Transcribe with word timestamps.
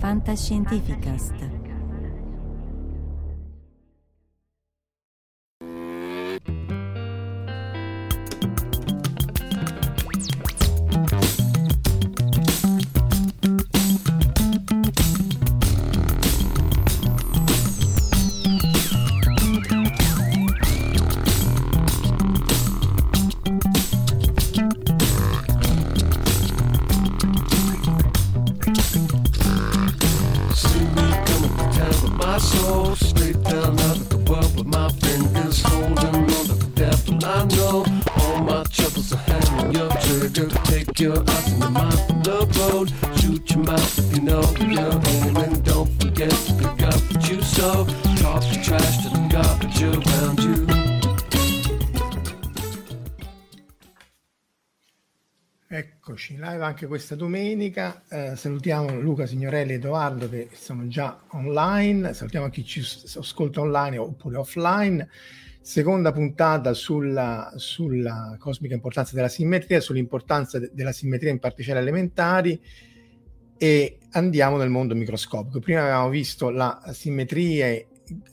Fantascientificast. 0.00 1.57
Anche 56.78 56.86
questa 56.86 57.16
domenica. 57.16 58.04
Eh, 58.08 58.36
salutiamo 58.36 59.00
Luca 59.00 59.26
Signorelli 59.26 59.72
e 59.72 59.74
Edoardo 59.74 60.28
che 60.28 60.50
sono 60.52 60.86
già 60.86 61.20
online. 61.30 62.14
Salutiamo 62.14 62.48
chi 62.50 62.64
ci 62.64 62.80
ascolta 63.18 63.60
online 63.60 63.98
oppure 63.98 64.36
offline. 64.36 65.08
Seconda 65.60 66.12
puntata 66.12 66.74
sulla, 66.74 67.52
sulla 67.56 68.36
cosmica 68.38 68.74
importanza 68.74 69.16
della 69.16 69.28
simmetria, 69.28 69.80
sull'importanza 69.80 70.60
de- 70.60 70.70
della 70.72 70.92
simmetria 70.92 71.32
in 71.32 71.40
particelle 71.40 71.80
elementari 71.80 72.60
e 73.58 73.98
andiamo 74.12 74.56
nel 74.56 74.70
mondo 74.70 74.94
microscopico. 74.94 75.58
Prima 75.58 75.80
avevamo 75.80 76.10
visto 76.10 76.48
la 76.48 76.80
simmetria 76.92 77.66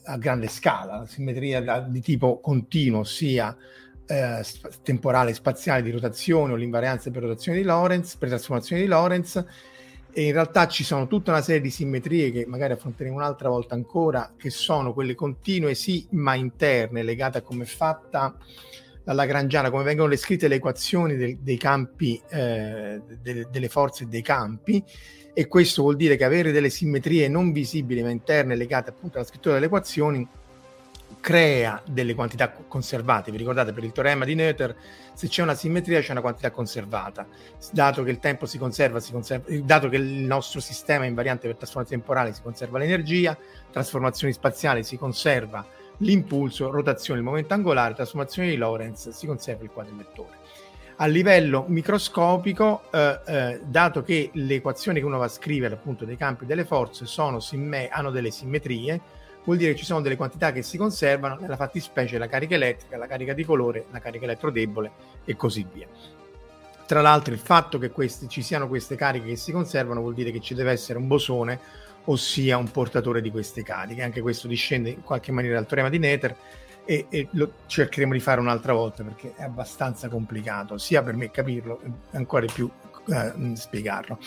a 0.04 0.16
grande 0.18 0.46
scala, 0.46 0.98
la 0.98 1.06
simmetria 1.06 1.60
da- 1.60 1.80
di 1.80 2.00
tipo 2.00 2.38
continuo, 2.38 3.00
ossia 3.00 3.54
eh, 4.06 4.44
temporale 4.82 5.34
spaziale 5.34 5.82
di 5.82 5.90
rotazione 5.90 6.52
o 6.52 6.56
l'invarianza 6.56 7.10
per 7.10 7.22
rotazione 7.22 7.58
di 7.58 7.64
Lorentz, 7.64 8.16
per 8.16 8.28
trasformazione 8.28 8.82
di 8.82 8.88
Lorentz 8.88 9.44
e 10.12 10.22
in 10.22 10.32
realtà 10.32 10.66
ci 10.66 10.82
sono 10.82 11.06
tutta 11.06 11.30
una 11.30 11.42
serie 11.42 11.60
di 11.60 11.68
simmetrie 11.68 12.32
che 12.32 12.46
magari 12.46 12.72
affronteremo 12.72 13.16
un'altra 13.16 13.50
volta 13.50 13.74
ancora, 13.74 14.32
che 14.34 14.48
sono 14.48 14.94
quelle 14.94 15.14
continue 15.14 15.74
sì, 15.74 16.06
ma 16.12 16.34
interne, 16.34 17.02
legate 17.02 17.38
a 17.38 17.42
come 17.42 17.64
è 17.64 17.66
fatta 17.66 18.34
la 19.04 19.12
Lagrangiana, 19.12 19.70
come 19.70 19.82
vengono 19.82 20.08
descritte 20.08 20.48
le 20.48 20.54
equazioni 20.54 21.16
del- 21.16 21.36
dei 21.36 21.58
campi, 21.58 22.18
eh, 22.30 23.02
de- 23.20 23.46
delle 23.50 23.68
forze 23.68 24.08
dei 24.08 24.22
campi, 24.22 24.82
e 25.34 25.46
questo 25.48 25.82
vuol 25.82 25.96
dire 25.96 26.16
che 26.16 26.24
avere 26.24 26.50
delle 26.50 26.70
simmetrie 26.70 27.28
non 27.28 27.52
visibili 27.52 28.02
ma 28.02 28.08
interne 28.08 28.56
legate 28.56 28.88
appunto 28.88 29.18
alla 29.18 29.26
scrittura 29.26 29.56
delle 29.56 29.66
equazioni 29.66 30.26
crea 31.26 31.82
delle 31.84 32.14
quantità 32.14 32.52
co- 32.52 32.66
conservate. 32.68 33.32
Vi 33.32 33.36
ricordate 33.36 33.72
per 33.72 33.82
il 33.82 33.90
teorema 33.90 34.24
di 34.24 34.36
Noether, 34.36 34.76
se 35.12 35.26
c'è 35.26 35.42
una 35.42 35.54
simmetria 35.54 36.00
c'è 36.00 36.12
una 36.12 36.20
quantità 36.20 36.52
conservata. 36.52 37.26
Dato 37.72 38.04
che 38.04 38.10
il 38.12 38.20
tempo 38.20 38.46
si 38.46 38.58
conserva, 38.58 39.00
si 39.00 39.10
conserva 39.10 39.44
dato 39.64 39.88
che 39.88 39.96
il 39.96 40.04
nostro 40.04 40.60
sistema 40.60 41.02
è 41.02 41.08
invariante 41.08 41.48
per 41.48 41.56
trasformazione 41.56 42.00
temporale, 42.00 42.32
si 42.32 42.42
conserva 42.42 42.78
l'energia, 42.78 43.36
trasformazioni 43.72 44.32
spaziali 44.32 44.84
si 44.84 44.96
conserva 44.96 45.66
l'impulso, 45.98 46.70
rotazione, 46.70 47.18
il 47.18 47.26
momento 47.26 47.54
angolare, 47.54 47.94
trasformazione 47.94 48.50
di 48.50 48.56
Lorentz, 48.56 49.08
si 49.08 49.26
conserva 49.26 49.64
il 49.64 49.70
quadrivettore. 49.70 50.38
A 50.98 51.06
livello 51.06 51.64
microscopico, 51.66 52.82
eh, 52.92 53.20
eh, 53.26 53.60
dato 53.64 54.04
che 54.04 54.30
le 54.32 54.54
equazioni 54.54 55.00
che 55.00 55.04
uno 55.04 55.18
va 55.18 55.24
a 55.24 55.28
scrivere 55.28 55.74
appunto 55.74 56.04
dei 56.04 56.16
campi 56.16 56.46
delle 56.46 56.64
forze 56.64 57.04
sono 57.04 57.40
hanno 57.90 58.10
delle 58.12 58.30
simmetrie, 58.30 59.24
vuol 59.46 59.58
dire 59.58 59.72
che 59.72 59.78
ci 59.78 59.84
sono 59.84 60.00
delle 60.00 60.16
quantità 60.16 60.52
che 60.52 60.62
si 60.62 60.76
conservano, 60.76 61.38
nella 61.40 61.56
fattispecie 61.56 62.18
la 62.18 62.26
carica 62.26 62.56
elettrica, 62.56 62.96
la 62.96 63.06
carica 63.06 63.32
di 63.32 63.44
colore, 63.44 63.86
la 63.92 64.00
carica 64.00 64.24
elettrodebole 64.24 64.90
e 65.24 65.36
così 65.36 65.64
via. 65.72 65.86
Tra 66.84 67.00
l'altro 67.00 67.32
il 67.32 67.38
fatto 67.38 67.78
che 67.78 67.90
questi, 67.90 68.28
ci 68.28 68.42
siano 68.42 68.68
queste 68.68 68.96
cariche 68.96 69.28
che 69.28 69.36
si 69.36 69.52
conservano 69.52 70.00
vuol 70.00 70.14
dire 70.14 70.32
che 70.32 70.40
ci 70.40 70.54
deve 70.54 70.72
essere 70.72 70.98
un 70.98 71.06
bosone, 71.06 71.58
ossia 72.04 72.56
un 72.56 72.70
portatore 72.70 73.20
di 73.20 73.30
queste 73.30 73.62
cariche. 73.62 74.02
Anche 74.02 74.20
questo 74.20 74.48
discende 74.48 74.90
in 74.90 75.02
qualche 75.02 75.32
maniera 75.32 75.56
dal 75.56 75.66
teorema 75.66 75.88
di 75.88 75.98
Noether 75.98 76.36
e, 76.84 77.06
e 77.08 77.28
lo 77.32 77.52
cercheremo 77.66 78.12
di 78.12 78.20
fare 78.20 78.40
un'altra 78.40 78.72
volta 78.72 79.04
perché 79.04 79.34
è 79.36 79.42
abbastanza 79.42 80.08
complicato, 80.08 80.76
sia 80.78 81.02
per 81.02 81.14
me 81.14 81.30
capirlo 81.30 81.80
e 81.82 81.90
ancora 82.16 82.46
di 82.46 82.52
più 82.52 82.68
eh, 83.08 83.56
spiegarlo. 83.56 84.18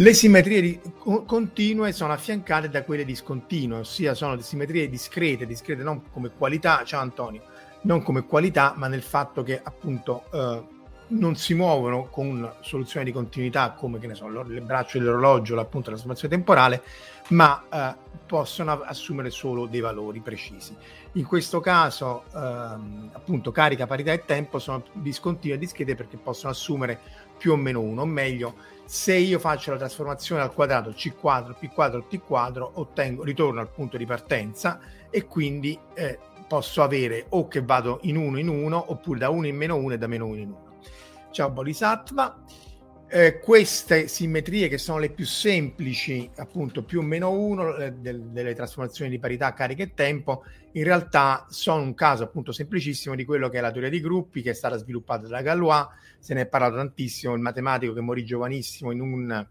Le 0.00 0.14
simmetrie 0.14 0.60
di- 0.60 0.80
co- 0.96 1.24
continue 1.24 1.90
sono 1.90 2.12
affiancate 2.12 2.68
da 2.68 2.84
quelle 2.84 3.04
discontinue, 3.04 3.80
ossia 3.80 4.14
sono 4.14 4.38
simmetrie 4.38 4.88
discrete, 4.88 5.44
discrete 5.44 5.82
non 5.82 6.08
come 6.12 6.30
qualità, 6.30 6.84
ciao 6.84 7.00
Antonio, 7.00 7.42
non 7.82 8.04
come 8.04 8.24
qualità, 8.24 8.74
ma 8.76 8.86
nel 8.86 9.02
fatto 9.02 9.42
che 9.42 9.60
appunto 9.60 10.22
eh, 10.32 10.62
non 11.08 11.34
si 11.34 11.54
muovono 11.54 12.06
con 12.12 12.48
soluzioni 12.60 13.06
di 13.06 13.12
continuità 13.12 13.72
come 13.72 13.98
che 13.98 14.06
ne 14.06 14.14
so, 14.14 14.28
il 14.28 14.60
braccio 14.60 15.00
dell'orologio, 15.00 15.58
appunto 15.58 15.90
la 15.90 15.96
trasformazione 15.96 16.32
temporale, 16.32 16.82
ma 17.30 17.64
eh, 17.68 17.94
possono 18.24 18.80
assumere 18.82 19.30
solo 19.30 19.66
dei 19.66 19.80
valori 19.80 20.20
precisi. 20.20 20.76
In 21.14 21.24
questo 21.24 21.58
caso, 21.58 22.22
ehm, 22.36 23.10
appunto, 23.14 23.50
carica, 23.50 23.88
parità 23.88 24.12
e 24.12 24.24
tempo 24.24 24.60
sono 24.60 24.84
discontinue 24.92 25.56
e 25.56 25.58
discrete 25.58 25.96
perché 25.96 26.18
possono 26.18 26.52
assumere 26.52 27.00
più 27.36 27.50
o 27.50 27.56
meno 27.56 27.80
uno, 27.80 28.02
o 28.02 28.06
meglio, 28.06 28.54
se 28.88 29.14
io 29.14 29.38
faccio 29.38 29.70
la 29.70 29.76
trasformazione 29.76 30.40
al 30.40 30.54
quadrato 30.54 30.92
c 30.92 31.14
quadro 31.14 31.52
p 31.52 31.68
quadro 31.68 32.06
t 32.06 32.20
quadro 32.20 32.70
ottengo 32.76 33.22
ritorno 33.22 33.60
al 33.60 33.68
punto 33.68 33.98
di 33.98 34.06
partenza 34.06 34.80
e 35.10 35.26
quindi 35.26 35.78
eh, 35.92 36.18
posso 36.48 36.82
avere 36.82 37.26
o 37.28 37.48
che 37.48 37.60
vado 37.60 37.98
in 38.04 38.16
uno 38.16 38.38
in 38.38 38.48
uno 38.48 38.82
oppure 38.90 39.18
da 39.18 39.28
1 39.28 39.46
in 39.46 39.56
meno 39.56 39.76
1 39.76 39.92
e 39.92 39.98
da 39.98 40.06
meno 40.06 40.24
1 40.24 40.36
in 40.36 40.48
1 40.48 40.78
ciao 41.32 41.50
Bodhisattva 41.50 42.34
eh, 43.10 43.38
queste 43.38 44.06
simmetrie 44.08 44.68
che 44.68 44.78
sono 44.78 44.98
le 44.98 45.10
più 45.10 45.24
semplici 45.24 46.28
appunto 46.36 46.82
più 46.82 47.00
o 47.00 47.02
meno 47.02 47.30
1 47.30 47.76
eh, 47.76 47.92
del- 47.92 48.28
delle 48.30 48.54
trasformazioni 48.54 49.10
di 49.10 49.18
parità 49.18 49.52
carica 49.54 49.82
e 49.82 49.94
tempo 49.94 50.44
in 50.72 50.84
realtà 50.84 51.46
sono 51.48 51.82
un 51.82 51.94
caso 51.94 52.24
appunto 52.24 52.52
semplicissimo 52.52 53.14
di 53.14 53.24
quello 53.24 53.48
che 53.48 53.58
è 53.58 53.60
la 53.60 53.70
teoria 53.70 53.90
dei 53.90 54.00
gruppi 54.00 54.42
che 54.42 54.50
è 54.50 54.54
stata 54.54 54.76
sviluppata 54.76 55.26
da 55.26 55.40
Galois. 55.40 55.86
Se 56.18 56.34
ne 56.34 56.42
è 56.42 56.46
parlato 56.46 56.76
tantissimo, 56.76 57.34
il 57.34 57.40
matematico 57.40 57.94
che 57.94 58.00
morì 58.00 58.24
giovanissimo 58.24 58.90
in 58.90 59.00
un 59.00 59.46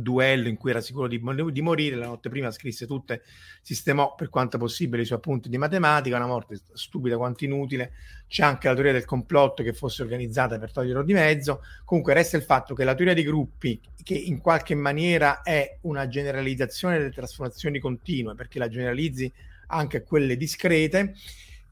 duello 0.00 0.48
in 0.48 0.56
cui 0.56 0.70
era 0.70 0.80
sicuro 0.80 1.08
di, 1.08 1.20
di 1.50 1.62
morire, 1.62 1.96
la 1.96 2.06
notte 2.06 2.28
prima 2.28 2.50
scrisse 2.50 2.86
tutte, 2.86 3.22
sistemò 3.62 4.14
per 4.14 4.28
quanto 4.28 4.58
possibile 4.58 5.02
i 5.02 5.04
suoi 5.04 5.18
appunti 5.18 5.48
di 5.48 5.58
matematica, 5.58 6.16
una 6.16 6.26
morte 6.26 6.60
stupida 6.72 7.16
quanto 7.16 7.44
inutile, 7.44 7.92
c'è 8.28 8.44
anche 8.44 8.68
la 8.68 8.74
teoria 8.74 8.92
del 8.92 9.04
complotto 9.04 9.62
che 9.62 9.72
fosse 9.72 10.02
organizzata 10.02 10.58
per 10.58 10.72
toglierlo 10.72 11.02
di 11.02 11.12
mezzo, 11.12 11.62
comunque 11.84 12.14
resta 12.14 12.36
il 12.36 12.42
fatto 12.42 12.74
che 12.74 12.84
la 12.84 12.94
teoria 12.94 13.14
dei 13.14 13.24
gruppi, 13.24 13.80
che 14.02 14.14
in 14.14 14.40
qualche 14.40 14.74
maniera 14.74 15.42
è 15.42 15.78
una 15.82 16.06
generalizzazione 16.06 16.98
delle 16.98 17.12
trasformazioni 17.12 17.78
continue, 17.78 18.34
perché 18.34 18.58
la 18.58 18.68
generalizzi 18.68 19.32
anche 19.68 19.96
a 19.98 20.02
quelle 20.02 20.36
discrete, 20.36 21.14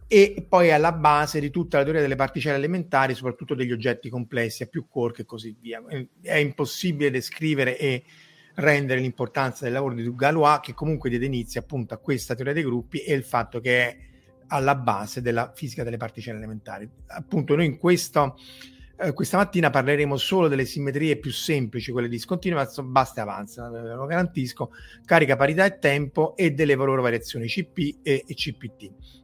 e 0.06 0.44
poi 0.48 0.68
è 0.68 0.72
alla 0.72 0.92
base 0.92 1.40
di 1.40 1.50
tutta 1.50 1.78
la 1.78 1.84
teoria 1.84 2.02
delle 2.02 2.16
particelle 2.16 2.56
elementari, 2.56 3.14
soprattutto 3.14 3.54
degli 3.54 3.72
oggetti 3.72 4.10
complessi 4.10 4.62
a 4.62 4.66
più 4.66 4.86
quark 4.86 5.20
e 5.20 5.24
così 5.24 5.56
via. 5.58 5.82
È 6.20 6.36
impossibile 6.36 7.10
descrivere 7.10 7.78
e 7.78 8.04
rendere 8.56 9.00
l'importanza 9.00 9.64
del 9.64 9.72
lavoro 9.72 9.94
di 9.94 10.14
Galois, 10.14 10.60
che 10.60 10.74
comunque 10.74 11.10
diede 11.10 11.26
inizio 11.26 11.60
appunto 11.60 11.94
a 11.94 11.98
questa 11.98 12.34
teoria 12.34 12.52
dei 12.52 12.62
gruppi 12.62 12.98
e 12.98 13.14
il 13.14 13.24
fatto 13.24 13.60
che 13.60 13.80
è 13.80 13.96
alla 14.48 14.74
base 14.74 15.22
della 15.22 15.52
fisica 15.54 15.82
delle 15.82 15.96
particelle 15.96 16.38
elementari. 16.38 16.88
Appunto, 17.06 17.56
noi 17.56 17.64
in 17.64 17.78
questo, 17.78 18.36
eh, 18.96 19.12
questa 19.12 19.38
mattina 19.38 19.70
parleremo 19.70 20.16
solo 20.16 20.48
delle 20.48 20.66
simmetrie 20.66 21.16
più 21.16 21.32
semplici, 21.32 21.90
quelle 21.90 22.08
discontinue, 22.08 22.68
basta 22.84 23.20
e 23.20 23.22
avanza, 23.22 23.68
ve 23.70 23.94
lo 23.94 24.06
garantisco, 24.06 24.70
carica, 25.04 25.34
parità 25.36 25.64
e 25.64 25.78
tempo 25.78 26.36
e 26.36 26.52
delle 26.52 26.74
loro 26.74 27.02
variazioni 27.02 27.46
CP 27.46 28.00
e 28.02 28.24
CPT. 28.28 29.23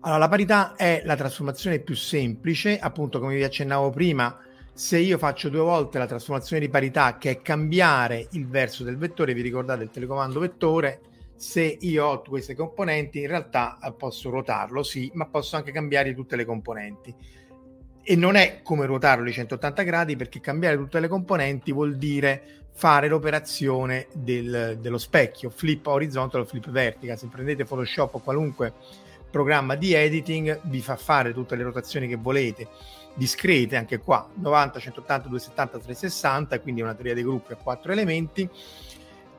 Allora, 0.00 0.18
la 0.18 0.28
parità 0.28 0.76
è 0.76 1.02
la 1.04 1.16
trasformazione 1.16 1.80
più 1.80 1.96
semplice, 1.96 2.78
appunto 2.78 3.18
come 3.18 3.34
vi 3.34 3.42
accennavo 3.42 3.90
prima, 3.90 4.38
se 4.72 4.98
io 4.98 5.16
faccio 5.16 5.48
due 5.48 5.60
volte 5.60 5.98
la 5.98 6.06
trasformazione 6.06 6.60
di 6.60 6.68
parità, 6.68 7.16
che 7.18 7.30
è 7.30 7.42
cambiare 7.42 8.28
il 8.32 8.46
verso 8.46 8.84
del 8.84 8.98
vettore, 8.98 9.32
vi 9.32 9.40
ricordate 9.40 9.84
il 9.84 9.90
telecomando 9.90 10.38
vettore, 10.38 11.00
se 11.34 11.78
io 11.80 12.04
ho 12.06 12.22
queste 12.22 12.54
componenti, 12.54 13.20
in 13.20 13.26
realtà 13.26 13.78
eh, 13.82 13.92
posso 13.92 14.30
ruotarlo, 14.30 14.82
sì, 14.82 15.10
ma 15.14 15.26
posso 15.26 15.56
anche 15.56 15.72
cambiare 15.72 16.14
tutte 16.14 16.36
le 16.36 16.44
componenti. 16.44 17.14
e 18.08 18.14
non 18.14 18.36
è 18.36 18.60
come 18.62 18.86
ruotarlo 18.86 19.24
di 19.24 19.32
180 19.32 19.82
gradi 19.82 20.14
perché 20.14 20.40
cambiare 20.40 20.76
tutte 20.76 21.00
le 21.00 21.08
componenti 21.08 21.72
vuol 21.72 21.96
dire 21.96 22.66
fare 22.72 23.08
l'operazione 23.08 24.06
del, 24.12 24.78
dello 24.80 24.98
specchio, 24.98 25.50
flip 25.50 25.86
horizontal 25.86 26.42
o 26.42 26.44
flip 26.44 26.70
vertical. 26.70 27.18
Se 27.18 27.26
prendete 27.26 27.64
Photoshop 27.64 28.14
o 28.14 28.18
qualunque 28.20 28.74
programma 29.36 29.74
di 29.74 29.92
editing, 29.92 30.60
vi 30.62 30.80
fa 30.80 30.96
fare 30.96 31.34
tutte 31.34 31.56
le 31.56 31.62
rotazioni 31.62 32.08
che 32.08 32.16
volete, 32.16 32.68
discrete 33.12 33.76
anche 33.76 33.98
qua, 33.98 34.26
90, 34.32 34.78
180, 34.78 35.28
270, 35.28 35.78
360, 35.78 36.60
quindi 36.60 36.80
una 36.80 36.94
teoria 36.94 37.12
dei 37.12 37.22
gruppi 37.22 37.52
a 37.52 37.56
quattro 37.56 37.92
elementi, 37.92 38.48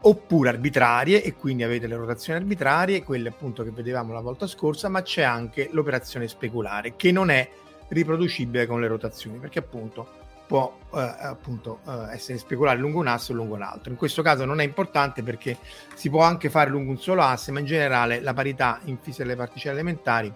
oppure 0.01 0.49
arbitrarie, 0.49 1.23
e 1.23 1.33
quindi 1.33 1.63
avete 1.63 1.87
le 1.87 1.95
rotazioni 1.95 2.37
arbitrarie, 2.37 3.01
quelle 3.01 3.29
appunto 3.29 3.63
che 3.63 3.71
vedevamo 3.71 4.13
la 4.13 4.21
volta 4.21 4.45
scorsa, 4.45 4.87
ma 4.87 5.01
c'è 5.01 5.23
anche 5.23 5.67
l'operazione 5.71 6.27
speculare, 6.27 6.95
che 6.95 7.11
non 7.11 7.31
è 7.31 7.49
riproducibile 7.87 8.67
con 8.67 8.79
le 8.79 8.87
rotazioni, 8.87 9.39
perché 9.39 9.57
appunto 9.57 10.26
può 10.47 10.75
eh, 10.93 11.15
appunto 11.19 11.79
eh, 11.85 12.13
essere 12.13 12.37
speculare 12.37 12.79
lungo 12.79 12.99
un 12.99 13.07
asse 13.07 13.33
o 13.33 13.35
lungo 13.35 13.55
un 13.55 13.61
altro. 13.61 13.91
In 13.91 13.97
questo 13.97 14.21
caso 14.21 14.45
non 14.45 14.61
è 14.61 14.63
importante 14.63 15.21
perché 15.21 15.57
si 15.93 16.09
può 16.09 16.23
anche 16.23 16.49
fare 16.49 16.69
lungo 16.69 16.91
un 16.91 16.99
solo 16.99 17.21
asse, 17.21 17.51
ma 17.51 17.59
in 17.59 17.65
generale 17.65 18.21
la 18.21 18.33
parità 18.33 18.79
in 18.85 18.97
fisica 18.97 19.23
delle 19.23 19.35
particelle 19.35 19.73
elementari 19.73 20.33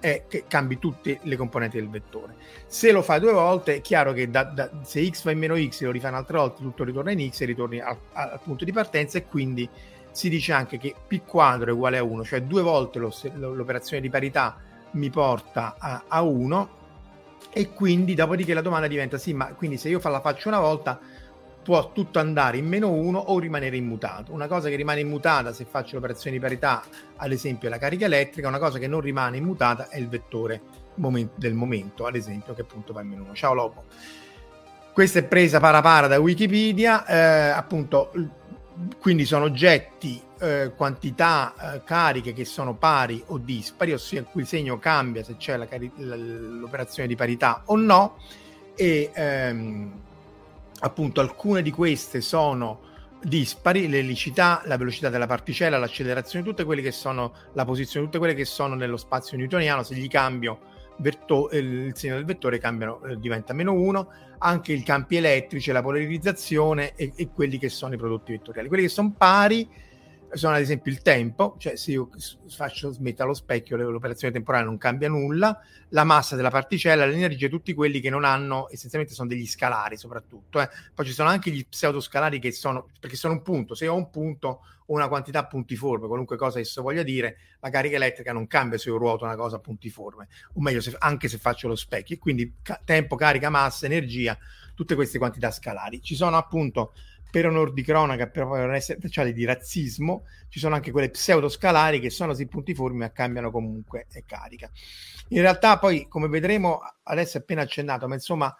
è 0.00 0.24
che 0.26 0.44
cambi 0.48 0.80
tutte 0.80 1.20
le 1.22 1.36
componenti 1.36 1.78
del 1.78 1.88
vettore. 1.88 2.34
Se 2.66 2.90
lo 2.90 3.02
fai 3.02 3.20
due 3.20 3.32
volte, 3.32 3.76
è 3.76 3.80
chiaro 3.80 4.12
che 4.12 4.28
da, 4.28 4.42
da, 4.42 4.68
se 4.82 5.06
x 5.06 5.22
va 5.22 5.30
in 5.30 5.38
meno 5.38 5.56
x 5.56 5.82
e 5.82 5.84
lo 5.84 5.92
rifai 5.92 6.10
un'altra 6.10 6.38
volta, 6.40 6.60
tutto 6.60 6.82
ritorna 6.82 7.12
in 7.12 7.30
x 7.30 7.42
e 7.42 7.44
ritorni 7.44 7.78
al, 7.78 7.96
al, 8.14 8.40
punto 8.42 8.64
di 8.64 8.72
partenza 8.72 9.18
e 9.18 9.26
quindi 9.26 9.68
si 10.10 10.28
dice 10.28 10.52
anche 10.52 10.76
che 10.76 10.94
p 11.06 11.22
quadro 11.24 11.70
è 11.70 11.72
uguale 11.72 11.98
a 11.98 12.02
1, 12.02 12.24
cioè 12.24 12.42
due 12.42 12.62
volte 12.62 12.98
lo, 12.98 13.14
l'operazione 13.34 14.02
di 14.02 14.10
parità 14.10 14.58
mi 14.92 15.08
porta 15.08 15.76
a, 15.78 16.02
a 16.08 16.20
1 16.22 16.80
e 17.52 17.72
quindi 17.72 18.14
dopodiché 18.14 18.54
la 18.54 18.62
domanda 18.62 18.86
diventa 18.86 19.18
sì, 19.18 19.34
ma 19.34 19.46
quindi 19.54 19.76
se 19.76 19.90
io 19.90 20.00
la 20.02 20.20
faccio 20.20 20.48
una 20.48 20.60
volta 20.60 20.98
può 21.62 21.92
tutto 21.92 22.18
andare 22.18 22.56
in 22.56 22.66
meno 22.66 22.90
uno 22.90 23.18
o 23.18 23.38
rimanere 23.38 23.76
immutato. 23.76 24.32
Una 24.32 24.48
cosa 24.48 24.68
che 24.68 24.74
rimane 24.74 25.00
immutata 25.00 25.52
se 25.52 25.64
faccio 25.64 25.94
l'operazione 25.96 26.36
di 26.36 26.42
parità, 26.42 26.82
ad 27.16 27.30
esempio 27.30 27.68
la 27.68 27.78
carica 27.78 28.06
elettrica, 28.06 28.48
una 28.48 28.58
cosa 28.58 28.78
che 28.78 28.88
non 28.88 29.00
rimane 29.00 29.36
immutata 29.36 29.88
è 29.88 29.98
il 29.98 30.08
vettore 30.08 30.60
moment- 30.96 31.36
del 31.36 31.54
momento, 31.54 32.06
ad 32.06 32.16
esempio 32.16 32.54
che 32.54 32.62
appunto 32.62 32.92
va 32.92 33.02
in 33.02 33.08
meno 33.08 33.22
uno. 33.22 33.34
Ciao 33.34 33.54
Lobo. 33.54 33.84
Questa 34.92 35.20
è 35.20 35.24
presa 35.24 35.60
para 35.60 35.80
para 35.80 36.06
da 36.06 36.18
Wikipedia, 36.18 37.06
eh, 37.06 37.50
appunto 37.50 38.10
quindi 38.98 39.24
sono 39.24 39.44
oggetti, 39.44 40.20
eh, 40.40 40.72
quantità, 40.76 41.54
eh, 41.74 41.84
cariche 41.84 42.32
che 42.32 42.44
sono 42.44 42.74
pari 42.74 43.22
o 43.28 43.38
dispari, 43.38 43.92
ossia 43.92 44.20
il 44.20 44.26
cui 44.26 44.44
segno 44.44 44.78
cambia 44.78 45.22
se 45.22 45.36
c'è 45.36 45.56
la 45.56 45.66
cari- 45.66 45.92
l'operazione 45.96 47.08
di 47.08 47.14
parità 47.14 47.62
o 47.66 47.76
no, 47.76 48.18
e 48.74 49.10
ehm, 49.14 50.00
appunto 50.80 51.20
alcune 51.20 51.62
di 51.62 51.70
queste 51.70 52.20
sono 52.20 52.90
dispari, 53.22 53.88
l'elicità, 53.88 54.62
la 54.64 54.76
velocità 54.76 55.08
della 55.08 55.26
particella, 55.26 55.78
l'accelerazione, 55.78 56.44
tutte 56.44 56.64
quelle 56.64 56.82
che 56.82 56.92
sono 56.92 57.32
la 57.52 57.64
posizione, 57.64 58.06
tutte 58.06 58.18
quelle 58.18 58.34
che 58.34 58.44
sono 58.44 58.74
nello 58.74 58.96
spazio 58.96 59.36
newtoniano, 59.36 59.82
se 59.82 59.94
gli 59.94 60.08
cambio 60.08 60.58
verto- 61.02 61.50
il 61.52 61.92
segno 61.94 62.14
del 62.14 62.24
vettore 62.24 62.58
cambiano, 62.58 63.04
eh, 63.04 63.18
diventa 63.18 63.52
meno 63.52 63.74
1, 63.74 64.08
anche 64.38 64.72
i 64.72 64.82
campi 64.82 65.16
elettrici, 65.16 65.70
la 65.70 65.82
polarizzazione 65.82 66.94
e, 66.94 67.12
e, 67.14 67.28
quelli 67.28 67.58
che 67.58 67.68
sono 67.68 67.94
i 67.94 67.98
prodotti 67.98 68.32
vettoriali. 68.32 68.68
Quelli 68.68 68.84
che 68.84 68.88
sono 68.88 69.12
pari 69.16 69.68
sono 70.32 70.54
ad 70.54 70.60
esempio 70.60 70.90
il 70.90 71.02
tempo, 71.02 71.56
cioè 71.58 71.76
se 71.76 71.90
io 71.92 72.08
faccio 72.48 72.90
smettere 72.90 73.24
allo 73.24 73.34
specchio 73.34 73.76
l'operazione 73.76 74.32
temporale 74.32 74.64
non 74.64 74.78
cambia 74.78 75.08
nulla, 75.08 75.60
la 75.90 76.04
massa 76.04 76.36
della 76.36 76.50
particella, 76.50 77.06
l'energia, 77.06 77.48
tutti 77.48 77.74
quelli 77.74 78.00
che 78.00 78.10
non 78.10 78.24
hanno, 78.24 78.68
essenzialmente 78.70 79.14
sono 79.14 79.28
degli 79.28 79.46
scalari 79.46 79.96
soprattutto. 79.96 80.60
Eh. 80.60 80.68
Poi 80.94 81.06
ci 81.06 81.12
sono 81.12 81.28
anche 81.28 81.50
gli 81.50 81.66
pseudoscalari 81.66 82.38
che 82.38 82.52
sono, 82.52 82.88
perché 82.98 83.16
sono 83.16 83.34
un 83.34 83.42
punto, 83.42 83.74
se 83.74 83.88
ho 83.88 83.94
un 83.94 84.10
punto 84.10 84.60
o 84.86 84.94
una 84.94 85.08
quantità 85.08 85.44
puntiforme, 85.46 86.06
qualunque 86.06 86.36
cosa 86.36 86.58
esso 86.58 86.82
voglia 86.82 87.02
dire, 87.02 87.36
la 87.60 87.70
carica 87.70 87.96
elettrica 87.96 88.32
non 88.32 88.46
cambia 88.46 88.78
se 88.78 88.88
io 88.88 88.96
ruoto 88.96 89.24
una 89.24 89.36
cosa 89.36 89.58
puntiforme, 89.58 90.28
o 90.54 90.60
meglio 90.60 90.80
se, 90.80 90.94
anche 90.98 91.28
se 91.28 91.38
faccio 91.38 91.68
lo 91.68 91.76
specchio. 91.76 92.16
E 92.16 92.18
quindi 92.18 92.54
ca- 92.62 92.80
tempo, 92.82 93.16
carica, 93.16 93.50
massa, 93.50 93.86
energia, 93.86 94.36
tutte 94.74 94.94
queste 94.94 95.18
quantità 95.18 95.50
scalari. 95.50 96.00
Ci 96.00 96.14
sono 96.14 96.36
appunto 96.36 96.94
per 97.32 97.46
onor 97.46 97.72
di 97.72 97.82
cronaca, 97.82 98.26
per 98.26 98.44
non 98.44 98.74
essere 98.74 98.98
speciali 98.98 99.32
di 99.32 99.46
razzismo, 99.46 100.24
ci 100.50 100.58
sono 100.58 100.74
anche 100.74 100.90
quelle 100.90 101.08
pseudoscalari 101.08 101.98
che 101.98 102.10
sono 102.10 102.34
sì 102.34 102.46
puntiformi 102.46 102.98
ma 102.98 103.10
cambiano 103.10 103.50
comunque 103.50 104.06
carica. 104.26 104.70
In 105.28 105.40
realtà 105.40 105.78
poi, 105.78 106.08
come 106.08 106.28
vedremo, 106.28 106.80
adesso 107.04 107.38
è 107.38 107.40
appena 107.40 107.62
accennato, 107.62 108.06
ma 108.06 108.12
insomma, 108.12 108.54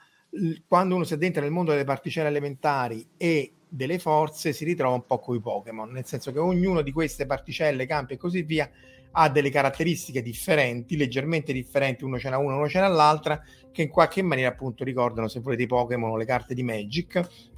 quando 0.67 0.95
uno 0.95 1.05
si 1.05 1.13
addentra 1.13 1.43
nel 1.43 1.51
mondo 1.51 1.73
delle 1.73 1.85
particelle 1.85 2.29
elementari 2.29 3.07
e 3.19 3.57
delle 3.69 3.99
forze 3.99 4.55
si 4.55 4.65
ritrova 4.65 4.95
un 4.95 5.05
po' 5.05 5.19
con 5.19 5.37
i 5.37 5.41
Pokémon, 5.41 5.91
nel 5.91 6.07
senso 6.07 6.33
che 6.33 6.39
ognuno 6.39 6.81
di 6.81 6.93
queste 6.93 7.27
particelle, 7.27 7.85
campi 7.85 8.15
e 8.15 8.17
così 8.17 8.41
via 8.41 8.71
ha 9.15 9.29
delle 9.29 9.51
caratteristiche 9.51 10.23
differenti, 10.23 10.97
leggermente 10.97 11.53
differenti, 11.53 12.05
uno 12.05 12.19
ce 12.19 12.31
n'ha 12.31 12.39
una, 12.39 12.57
uno 12.57 12.69
ce 12.71 12.81
n'ha 12.81 12.89
l'altra, 12.89 13.39
che 13.71 13.83
in 13.83 13.91
qualche 13.91 14.23
maniera 14.23 14.49
appunto 14.51 14.83
ricordano, 14.83 15.29
se 15.29 15.41
volete, 15.41 15.65
i 15.65 15.67
Pokémon 15.67 16.13
o 16.13 16.17
le 16.17 16.25
carte 16.25 16.55
di 16.55 16.63
Magic, 16.63 17.51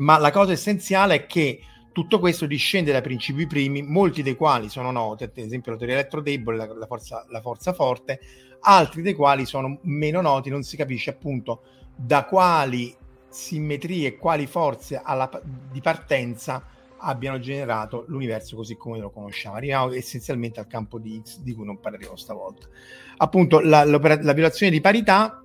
ma 0.00 0.18
la 0.18 0.30
cosa 0.30 0.52
essenziale 0.52 1.14
è 1.14 1.26
che 1.26 1.60
tutto 1.92 2.18
questo 2.18 2.46
discende 2.46 2.92
da 2.92 3.00
principi 3.00 3.46
primi, 3.46 3.82
molti 3.82 4.22
dei 4.22 4.36
quali 4.36 4.68
sono 4.68 4.90
noti, 4.90 5.24
ad 5.24 5.32
esempio 5.34 5.72
la 5.72 5.78
teoria 5.78 5.96
elettrodebole, 5.96 6.56
la, 6.56 6.74
la, 6.74 6.86
forza, 6.86 7.24
la 7.28 7.40
forza 7.40 7.72
forte, 7.72 8.20
altri 8.60 9.02
dei 9.02 9.14
quali 9.14 9.44
sono 9.44 9.78
meno 9.82 10.20
noti, 10.20 10.50
non 10.50 10.62
si 10.62 10.76
capisce 10.76 11.10
appunto 11.10 11.62
da 11.94 12.24
quali 12.24 12.94
simmetrie 13.28 14.08
e 14.08 14.16
quali 14.16 14.46
forze 14.46 15.00
alla, 15.02 15.28
di 15.70 15.80
partenza 15.80 16.64
abbiano 17.02 17.38
generato 17.38 18.04
l'universo 18.08 18.56
così 18.56 18.76
come 18.76 18.98
lo 18.98 19.10
conosciamo. 19.10 19.56
Arriviamo 19.56 19.92
essenzialmente 19.92 20.60
al 20.60 20.66
campo 20.66 20.98
di 20.98 21.20
X, 21.22 21.38
di 21.38 21.54
cui 21.54 21.64
non 21.64 21.80
parleremo 21.80 22.16
stavolta. 22.16 22.66
Appunto, 23.18 23.60
la, 23.60 23.84
la 23.84 24.32
violazione 24.32 24.72
di 24.72 24.80
parità 24.80 25.42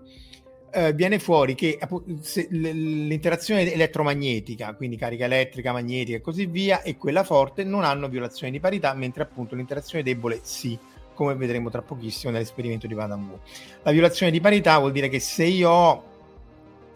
eh, 0.75 0.91
viene 0.91 1.19
fuori 1.19 1.55
che 1.55 1.79
se, 2.19 2.47
l'interazione 2.49 3.71
elettromagnetica, 3.71 4.75
quindi 4.75 4.97
carica 4.97 5.23
elettrica, 5.23 5.71
magnetica 5.71 6.17
e 6.17 6.21
così 6.21 6.47
via, 6.47 6.81
e 6.81 6.97
quella 6.97 7.23
forte 7.23 7.63
non 7.63 7.85
hanno 7.85 8.09
violazione 8.09 8.51
di 8.51 8.59
parità, 8.59 8.93
mentre 8.93 9.23
appunto 9.23 9.55
l'interazione 9.55 10.03
debole 10.03 10.39
sì, 10.43 10.77
come 11.13 11.33
vedremo 11.35 11.69
tra 11.69 11.81
pochissimo 11.81 12.33
nell'esperimento 12.33 12.87
di 12.87 12.93
Van 12.93 13.11
Wu. 13.13 13.39
La 13.83 13.91
violazione 13.91 14.33
di 14.33 14.41
parità 14.41 14.77
vuol 14.77 14.91
dire 14.91 15.07
che 15.07 15.21
se 15.21 15.45
io 15.45 15.69
ho 15.69 16.03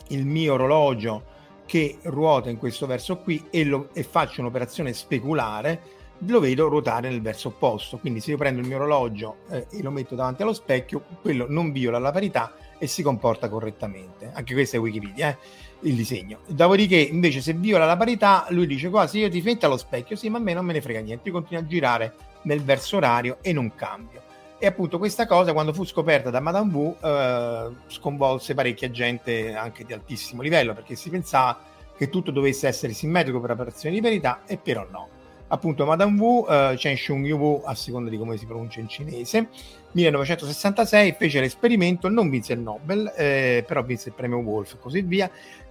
il 0.09 0.25
mio 0.25 0.55
orologio 0.55 1.37
che 1.65 1.99
ruota 2.01 2.49
in 2.49 2.57
questo 2.57 2.85
verso 2.85 3.19
qui 3.19 3.45
e, 3.49 3.63
lo, 3.63 3.91
e 3.93 4.03
faccio 4.03 4.41
un'operazione 4.41 4.91
speculare, 4.91 5.81
lo 6.27 6.39
vedo 6.39 6.67
ruotare 6.67 7.09
nel 7.09 7.21
verso 7.21 7.49
opposto. 7.49 7.97
Quindi 7.97 8.19
se 8.19 8.31
io 8.31 8.37
prendo 8.37 8.61
il 8.61 8.67
mio 8.67 8.77
orologio 8.77 9.37
eh, 9.49 9.67
e 9.69 9.81
lo 9.81 9.91
metto 9.91 10.15
davanti 10.15 10.41
allo 10.41 10.53
specchio, 10.53 11.03
quello 11.21 11.45
non 11.47 11.71
viola 11.71 11.99
la 11.99 12.11
parità 12.11 12.53
e 12.77 12.87
si 12.87 13.01
comporta 13.03 13.49
correttamente. 13.49 14.31
Anche 14.33 14.53
questo 14.53 14.77
è 14.77 14.79
Wikipedia, 14.79 15.29
eh? 15.29 15.37
il 15.81 15.95
disegno. 15.95 16.39
Dopodiché, 16.47 16.97
invece, 16.97 17.41
se 17.41 17.53
viola 17.53 17.85
la 17.85 17.97
parità, 17.97 18.45
lui 18.49 18.67
dice: 18.67 18.89
Qua, 18.89 19.07
se 19.07 19.19
io 19.19 19.29
ti 19.29 19.41
metto 19.41 19.65
allo 19.65 19.77
specchio, 19.77 20.15
sì, 20.15 20.29
ma 20.29 20.37
a 20.37 20.41
me 20.41 20.53
non 20.53 20.65
me 20.65 20.73
ne 20.73 20.81
frega 20.81 20.99
niente, 20.99 21.29
io 21.29 21.33
continuo 21.33 21.63
a 21.63 21.67
girare 21.67 22.13
nel 22.43 22.63
verso 22.63 22.97
orario 22.97 23.37
e 23.41 23.53
non 23.53 23.73
cambio. 23.75 24.23
E 24.61 24.67
appunto 24.67 24.97
questa 24.97 25.25
cosa, 25.25 25.53
quando 25.53 25.71
fu 25.71 25.85
scoperta 25.85 26.29
da 26.29 26.41
Madame 26.41 26.73
Wu, 26.73 26.95
eh, 27.01 27.69
sconvolse 27.87 28.53
parecchia 28.53 28.91
gente 28.91 29.53
anche 29.53 29.85
di 29.85 29.93
altissimo 29.93 30.41
livello, 30.41 30.73
perché 30.73 30.95
si 30.95 31.09
pensava 31.09 31.57
che 31.97 32.09
tutto 32.09 32.31
dovesse 32.31 32.67
essere 32.67 32.93
simmetrico 32.93 33.39
per 33.39 33.51
operazioni 33.51 33.95
di 33.95 34.01
verità, 34.01 34.41
e 34.45 34.57
però 34.57 34.85
no 34.89 35.17
appunto 35.49 35.85
Madame 35.85 36.19
Wu, 36.19 36.45
uh, 36.47 36.75
Chen 36.75 36.95
Shung 36.95 37.25
Yu 37.25 37.61
a 37.65 37.75
seconda 37.75 38.09
di 38.09 38.17
come 38.17 38.37
si 38.37 38.45
pronuncia 38.45 38.79
in 38.79 38.87
cinese, 38.87 39.49
1966 39.91 41.15
fece 41.17 41.39
l'esperimento, 41.39 42.09
non 42.09 42.29
vinse 42.29 42.53
il 42.53 42.59
Nobel, 42.59 43.11
eh, 43.15 43.63
però 43.67 43.83
vinse 43.83 44.09
il 44.09 44.15
premio 44.15 44.37
Wolf 44.37 44.73
e 44.73 44.79
così 44.79 45.01
via. 45.01 45.29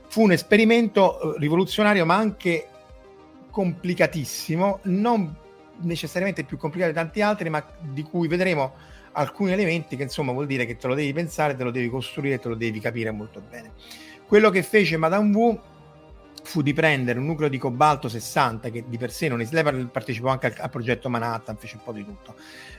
Fu 0.09 0.23
un 0.23 0.33
esperimento 0.33 1.35
eh, 1.35 1.39
rivoluzionario 1.39 2.05
ma 2.05 2.17
anche 2.17 2.69
complicatissimo, 3.51 4.81
non 4.85 5.35
necessariamente 5.81 6.43
più 6.45 6.57
complicato 6.57 6.93
di 6.93 6.99
tanti 6.99 7.21
altri, 7.23 7.49
ma 7.49 7.65
di 7.81 8.03
cui 8.03 8.27
vedremo 8.27 8.75
alcuni 9.13 9.53
elementi 9.53 9.97
che 9.97 10.05
insomma 10.05 10.33
vuol 10.33 10.47
dire 10.47 10.67
che 10.67 10.77
te 10.77 10.87
lo 10.87 10.95
devi 10.95 11.13
pensare, 11.13 11.57
te 11.57 11.65
lo 11.65 11.71
devi 11.71 11.89
costruire, 11.89 12.39
te 12.39 12.49
lo 12.49 12.55
devi 12.55 12.81
capire 12.81 13.11
molto 13.11 13.41
bene. 13.49 13.73
Quello 14.27 14.51
che 14.51 14.63
fece 14.63 14.97
Madame 14.97 15.35
Wu 15.35 15.59
fu 16.49 16.63
di 16.63 16.73
prendere 16.73 17.19
un 17.19 17.27
nucleo 17.27 17.51
di 17.51 17.59
cobalto 17.59 18.09
60 18.09 18.71
che 18.71 18.85
di 18.89 18.97
per 18.97 19.13
sé 19.13 19.29
non 19.29 19.43
esiste, 19.43 19.63
lei 19.63 19.85
partecipò 19.85 20.31
anche 20.31 20.47
al, 20.47 20.55
al, 20.57 20.71
progetto 20.71 21.11
Manhattan, 21.11 21.59
fece 21.59 21.77
un 21.77 21.83
po' 21.85 21.93
di 21.93 22.03
tutto, 22.07 22.37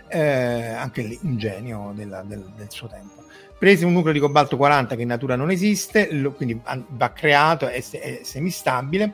eh, 0.08 0.70
anche 0.70 1.04
lì 1.04 1.20
un 1.22 1.38
genio 1.38 1.92
della, 1.94 2.24
del, 2.24 2.52
del, 2.56 2.72
suo 2.72 2.88
tempo. 2.88 3.24
Prese 3.60 3.86
un 3.86 3.94
nucleo 3.94 4.14
di 4.14 4.20
cobalto 4.20 4.58
40 4.58 4.96
che 4.96 5.04
in 5.04 5.08
natura 5.10 5.36
non 5.36 5.52
esiste, 5.52 6.12
lo, 6.12 6.32
quindi 6.32 6.60
va 6.88 7.14
creato, 7.14 7.68
è, 7.68 7.84
è 7.92 8.22
semistabile 8.24 9.14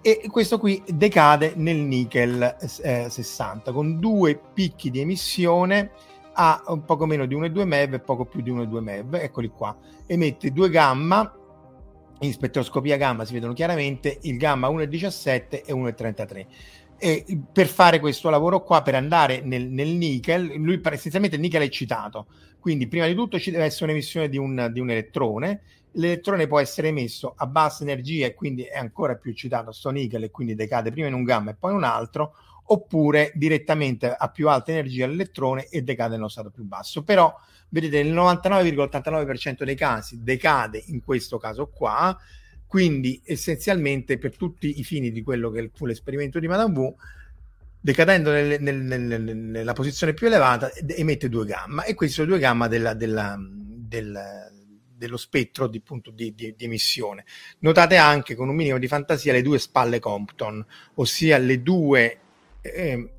e 0.00 0.28
questo 0.30 0.60
qui 0.60 0.80
decade 0.86 1.54
nel 1.56 1.78
nickel 1.78 2.56
eh, 2.82 3.10
60 3.10 3.72
con 3.72 3.98
due 3.98 4.40
picchi 4.54 4.92
di 4.92 5.00
emissione 5.00 5.90
ha 6.34 6.62
un 6.68 6.84
poco 6.84 7.04
meno 7.04 7.26
di 7.26 7.34
1,2 7.34 7.64
MeV 7.64 7.94
e 7.94 7.98
poco 7.98 8.24
più 8.24 8.42
di 8.42 8.52
1,2 8.52 8.78
MeV, 8.78 9.14
eccoli 9.14 9.48
qua, 9.48 9.76
emette 10.06 10.52
2 10.52 10.70
gamma, 10.70 11.37
in 12.20 12.32
spettroscopia 12.32 12.96
gamma 12.96 13.24
si 13.24 13.32
vedono 13.32 13.52
chiaramente 13.52 14.18
il 14.22 14.36
gamma 14.36 14.68
1,17 14.68 15.64
e 15.64 15.72
1,33. 15.72 16.46
E 17.00 17.24
per 17.52 17.68
fare 17.68 18.00
questo 18.00 18.28
lavoro 18.28 18.62
qua, 18.62 18.82
per 18.82 18.96
andare 18.96 19.40
nel, 19.40 19.68
nel 19.68 19.88
nickel, 19.88 20.54
lui 20.56 20.80
essenzialmente 20.82 21.36
il 21.36 21.42
nickel 21.42 21.62
è 21.62 21.64
eccitato, 21.64 22.26
quindi 22.58 22.88
prima 22.88 23.06
di 23.06 23.14
tutto 23.14 23.38
ci 23.38 23.52
deve 23.52 23.64
essere 23.64 23.84
un'emissione 23.84 24.28
di 24.28 24.36
un, 24.36 24.68
di 24.72 24.80
un 24.80 24.90
elettrone, 24.90 25.62
l'elettrone 25.92 26.48
può 26.48 26.58
essere 26.58 26.88
emesso 26.88 27.34
a 27.36 27.46
bassa 27.46 27.84
energia 27.84 28.26
e 28.26 28.34
quindi 28.34 28.62
è 28.64 28.78
ancora 28.78 29.14
più 29.14 29.30
eccitato 29.30 29.70
sto 29.70 29.90
nickel 29.90 30.24
e 30.24 30.30
quindi 30.30 30.54
decade 30.54 30.90
prima 30.90 31.06
in 31.06 31.14
un 31.14 31.22
gamma 31.22 31.52
e 31.52 31.54
poi 31.54 31.70
in 31.70 31.76
un 31.76 31.84
altro, 31.84 32.34
oppure 32.70 33.32
direttamente 33.34 34.10
a 34.10 34.28
più 34.30 34.48
alta 34.48 34.72
energia 34.72 35.06
l'elettrone 35.06 35.66
e 35.68 35.82
decade 35.82 36.16
nello 36.16 36.28
stato 36.28 36.50
più 36.50 36.64
basso. 36.64 37.02
Però 37.02 37.34
vedete 37.68 38.02
nel 38.02 38.12
99,89% 38.14 39.64
dei 39.64 39.76
casi 39.76 40.22
decade 40.22 40.82
in 40.86 41.02
questo 41.02 41.38
caso 41.38 41.68
qua, 41.68 42.16
quindi 42.66 43.20
essenzialmente 43.24 44.18
per 44.18 44.36
tutti 44.36 44.78
i 44.78 44.84
fini 44.84 45.10
di 45.10 45.22
quello 45.22 45.50
che 45.50 45.70
fu 45.74 45.86
l'esperimento 45.86 46.38
di 46.38 46.48
Madame 46.48 46.72
V, 46.74 46.94
decadendo 47.80 48.30
nel, 48.32 48.60
nel, 48.60 48.76
nel, 48.76 49.36
nella 49.36 49.72
posizione 49.72 50.12
più 50.12 50.26
elevata 50.26 50.70
emette 50.74 51.28
due 51.28 51.46
gamma 51.46 51.84
e 51.84 51.94
questi 51.94 52.16
sono 52.16 52.28
due 52.28 52.38
gamma 52.38 52.66
della, 52.68 52.92
della, 52.94 53.38
del, 53.38 54.20
dello 54.98 55.16
spettro 55.16 55.68
di, 55.68 55.80
punto, 55.80 56.10
di, 56.10 56.34
di, 56.34 56.54
di, 56.56 56.64
emissione. 56.64 57.24
Notate 57.60 57.96
anche 57.96 58.34
con 58.34 58.48
un 58.48 58.56
minimo 58.56 58.78
di 58.78 58.88
fantasia 58.88 59.32
le 59.32 59.42
due 59.42 59.58
spalle 59.58 60.00
Compton, 60.00 60.64
ossia 60.94 61.38
le 61.38 61.62
due 61.62 62.20
eh, 62.60 63.12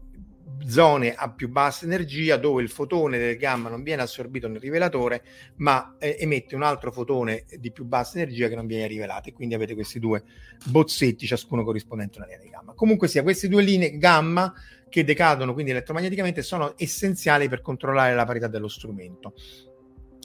zone 0.67 1.13
a 1.13 1.31
più 1.31 1.49
bassa 1.49 1.85
energia 1.85 2.37
dove 2.37 2.61
il 2.61 2.69
fotone 2.69 3.17
del 3.17 3.37
gamma 3.37 3.69
non 3.69 3.83
viene 3.83 4.01
assorbito 4.01 4.47
nel 4.47 4.59
rivelatore 4.59 5.23
ma 5.57 5.95
eh, 5.99 6.17
emette 6.19 6.55
un 6.55 6.63
altro 6.63 6.91
fotone 6.91 7.45
di 7.57 7.71
più 7.71 7.85
bassa 7.85 8.19
energia 8.19 8.47
che 8.47 8.55
non 8.55 8.67
viene 8.67 8.87
rivelato. 8.87 9.29
E 9.29 9.33
quindi 9.33 9.55
avete 9.55 9.73
questi 9.73 9.99
due 9.99 10.23
bozzetti 10.65 11.25
ciascuno 11.25 11.63
corrispondente 11.63 12.17
a 12.17 12.23
una 12.23 12.27
linea 12.27 12.43
di 12.43 12.49
gamma. 12.49 12.73
Comunque 12.73 13.07
sia 13.07 13.23
queste 13.23 13.47
due 13.47 13.63
linee 13.63 13.97
gamma 13.97 14.53
che 14.89 15.03
decadono 15.03 15.53
quindi 15.53 15.71
elettromagneticamente 15.71 16.41
sono 16.41 16.73
essenziali 16.77 17.47
per 17.47 17.61
controllare 17.61 18.15
la 18.15 18.25
parità 18.25 18.47
dello 18.47 18.67
strumento. 18.67 19.33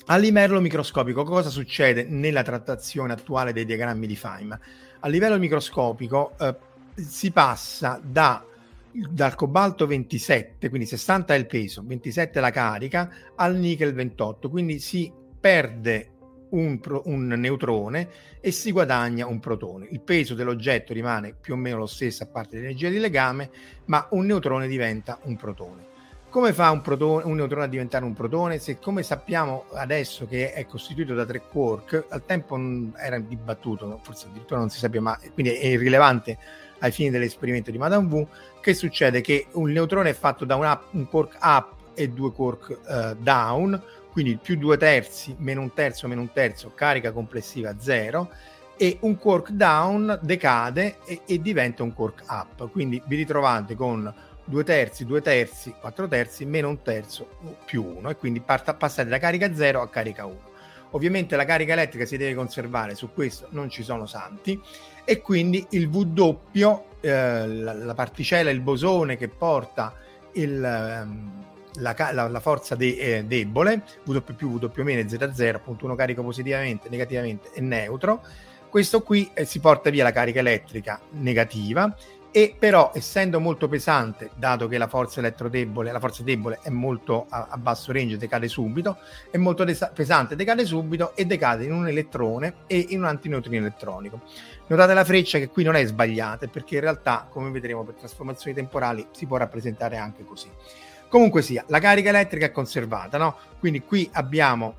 A 0.06 0.16
livello 0.16 0.60
microscopico 0.60 1.24
cosa 1.24 1.48
succede 1.48 2.04
nella 2.04 2.42
trattazione 2.42 3.12
attuale 3.12 3.52
dei 3.52 3.64
diagrammi 3.64 4.06
di 4.06 4.16
Feynman? 4.16 4.60
A 5.00 5.08
livello 5.08 5.38
microscopico 5.38 6.34
eh, 6.38 6.56
si 6.96 7.30
passa 7.30 8.00
da 8.02 8.44
dal 8.94 9.34
cobalto 9.34 9.86
27, 9.86 10.68
quindi 10.68 10.86
60 10.86 11.34
è 11.34 11.36
il 11.36 11.46
peso, 11.46 11.82
27 11.84 12.38
è 12.38 12.40
la 12.40 12.50
carica, 12.50 13.10
al 13.34 13.56
nickel 13.56 13.92
28, 13.92 14.48
quindi 14.48 14.78
si 14.78 15.12
perde 15.40 16.12
un, 16.50 16.78
pro, 16.78 17.02
un, 17.06 17.26
neutrone 17.26 18.08
e 18.40 18.52
si 18.52 18.70
guadagna 18.70 19.26
un 19.26 19.40
protone. 19.40 19.88
Il 19.90 20.00
peso 20.00 20.34
dell'oggetto 20.34 20.92
rimane 20.92 21.34
più 21.38 21.54
o 21.54 21.56
meno 21.56 21.78
lo 21.78 21.86
stesso 21.86 22.22
a 22.22 22.26
parte 22.26 22.56
l'energia 22.56 22.88
di 22.88 22.98
legame, 22.98 23.50
ma 23.86 24.06
un 24.10 24.26
neutrone 24.26 24.68
diventa 24.68 25.18
un 25.24 25.36
protone. 25.36 25.92
Come 26.28 26.52
fa 26.52 26.70
un, 26.70 26.80
protone, 26.80 27.24
un 27.24 27.34
neutrone 27.34 27.64
a 27.64 27.68
diventare 27.68 28.04
un 28.04 28.12
protone? 28.12 28.58
Se 28.58 28.78
come 28.78 29.02
sappiamo 29.02 29.66
adesso 29.74 30.26
che 30.26 30.52
è 30.52 30.66
costituito 30.66 31.14
da 31.14 31.24
tre 31.24 31.42
quark, 31.48 32.06
al 32.08 32.24
tempo 32.24 32.58
era 32.96 33.18
dibattuto, 33.18 34.00
forse 34.02 34.26
addirittura 34.28 34.60
non 34.60 34.68
si 34.68 34.78
sapeva, 34.78 35.02
ma 35.02 35.18
quindi 35.32 35.52
è 35.52 35.66
irrilevante 35.66 36.38
ai 36.80 36.90
fini 36.90 37.10
dell'esperimento 37.10 37.70
di 37.70 37.78
Madame 37.78 38.08
V, 38.08 38.26
che 38.60 38.74
succede 38.74 39.20
che 39.20 39.46
un 39.52 39.70
neutrone 39.70 40.10
è 40.10 40.14
fatto 40.14 40.44
da 40.44 40.56
un, 40.56 40.64
up, 40.64 40.84
un 40.92 41.08
quark 41.08 41.36
up 41.42 41.72
e 41.94 42.08
due 42.08 42.32
quark 42.32 42.78
uh, 42.86 43.16
down, 43.22 43.80
quindi 44.10 44.36
più 44.36 44.56
due 44.56 44.76
terzi, 44.76 45.34
meno 45.38 45.60
un 45.60 45.72
terzo, 45.72 46.06
meno 46.08 46.20
un 46.20 46.32
terzo, 46.32 46.72
carica 46.74 47.12
complessiva 47.12 47.74
zero, 47.78 48.30
e 48.76 48.98
un 49.00 49.16
quark 49.18 49.50
down 49.50 50.18
decade 50.22 50.96
e, 51.04 51.20
e 51.26 51.40
diventa 51.40 51.82
un 51.82 51.92
quark 51.92 52.24
up. 52.28 52.70
Quindi 52.70 53.02
vi 53.06 53.16
ritrovate 53.16 53.74
con 53.74 54.12
due 54.44 54.64
terzi, 54.64 55.04
due 55.04 55.20
terzi, 55.20 55.74
quattro 55.80 56.06
terzi, 56.06 56.44
meno 56.44 56.68
un 56.68 56.82
terzo 56.82 57.28
più 57.64 57.84
uno, 57.84 58.10
e 58.10 58.16
quindi 58.16 58.40
parta, 58.40 58.74
passate 58.74 59.08
da 59.08 59.18
carica 59.18 59.54
0 59.54 59.80
a 59.80 59.88
carica 59.88 60.26
1. 60.26 60.52
Ovviamente 60.94 61.34
la 61.34 61.44
carica 61.44 61.72
elettrica 61.72 62.06
si 62.06 62.16
deve 62.16 62.34
conservare, 62.34 62.94
su 62.94 63.12
questo 63.12 63.48
non 63.50 63.68
ci 63.68 63.82
sono 63.82 64.06
santi, 64.06 64.60
e 65.04 65.20
quindi 65.20 65.66
il 65.70 65.88
W, 65.88 66.38
eh, 67.00 67.46
la, 67.46 67.72
la, 67.72 67.94
particella, 67.94 68.50
il 68.50 68.60
bosone 68.60 69.16
che 69.16 69.28
porta 69.28 69.94
il, 70.34 70.62
ehm, 70.62 71.44
la, 71.80 71.94
la, 72.12 72.28
la, 72.28 72.40
forza 72.40 72.76
de, 72.76 72.96
eh, 72.96 73.24
debole, 73.24 73.82
W 74.04 74.18
più 74.18 74.50
W 74.58 74.82
meno 74.82 75.00
Z0, 75.00 75.54
appunto 75.54 75.84
uno 75.84 75.96
carico 75.96 76.22
positivamente, 76.22 76.88
negativamente 76.88 77.50
e 77.52 77.60
neutro, 77.60 78.22
questo 78.70 79.02
qui 79.02 79.28
eh, 79.34 79.44
si 79.44 79.58
porta 79.58 79.90
via 79.90 80.04
la 80.04 80.12
carica 80.12 80.38
elettrica 80.38 81.00
negativa 81.10 81.92
e 82.36 82.56
però 82.58 82.90
essendo 82.92 83.38
molto 83.38 83.68
pesante, 83.68 84.30
dato 84.34 84.66
che 84.66 84.76
la 84.76 84.88
forza 84.88 85.20
elettrodebole, 85.20 85.92
la 85.92 86.00
forza 86.00 86.24
debole 86.24 86.58
è 86.64 86.68
molto 86.68 87.26
a, 87.28 87.46
a 87.48 87.56
basso 87.56 87.92
range, 87.92 88.16
decade 88.16 88.48
subito, 88.48 88.98
è 89.30 89.36
molto 89.36 89.62
desa- 89.62 89.92
pesante, 89.94 90.34
decade 90.34 90.64
subito 90.64 91.14
e 91.14 91.26
decade 91.26 91.64
in 91.64 91.70
un 91.70 91.86
elettrone 91.86 92.54
e 92.66 92.86
in 92.88 92.98
un 92.98 93.04
antineutrino 93.04 93.64
elettronico. 93.64 94.22
Notate 94.66 94.94
la 94.94 95.04
freccia 95.04 95.38
che 95.38 95.48
qui 95.48 95.62
non 95.62 95.76
è 95.76 95.84
sbagliata, 95.84 96.48
perché 96.48 96.74
in 96.74 96.80
realtà, 96.80 97.24
come 97.30 97.52
vedremo 97.52 97.84
per 97.84 97.94
trasformazioni 97.94 98.56
temporali, 98.56 99.06
si 99.12 99.26
può 99.26 99.36
rappresentare 99.36 99.96
anche 99.96 100.24
così. 100.24 100.50
Comunque 101.06 101.40
sia, 101.40 101.64
la 101.68 101.78
carica 101.78 102.08
elettrica 102.08 102.46
è 102.46 102.50
conservata, 102.50 103.16
no? 103.16 103.36
Quindi 103.60 103.82
qui 103.82 104.10
abbiamo, 104.14 104.74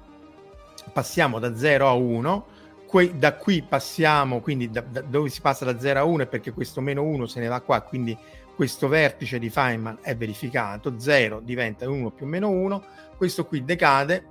passiamo 0.91 1.39
da 1.39 1.55
0 1.55 1.87
a 1.87 1.93
1, 1.93 2.47
que- 2.95 3.17
da 3.17 3.35
qui 3.35 3.61
passiamo, 3.61 4.39
quindi 4.39 4.69
da, 4.69 4.79
da, 4.79 5.01
dove 5.01 5.27
si 5.27 5.41
passa 5.41 5.65
da 5.65 5.77
0 5.77 5.99
a 5.99 6.03
1 6.05 6.23
è 6.23 6.27
perché 6.27 6.53
questo 6.53 6.79
meno 6.79 7.03
1 7.03 7.25
se 7.25 7.41
ne 7.41 7.47
va 7.47 7.59
qua, 7.59 7.81
quindi 7.81 8.17
questo 8.55 8.87
vertice 8.87 9.37
di 9.37 9.49
Feynman 9.49 9.97
è 10.01 10.15
verificato, 10.15 10.97
0 10.97 11.41
diventa 11.41 11.89
1 11.89 12.11
più 12.11 12.25
meno 12.25 12.49
1, 12.49 12.83
questo 13.17 13.45
qui 13.47 13.65
decade 13.65 14.25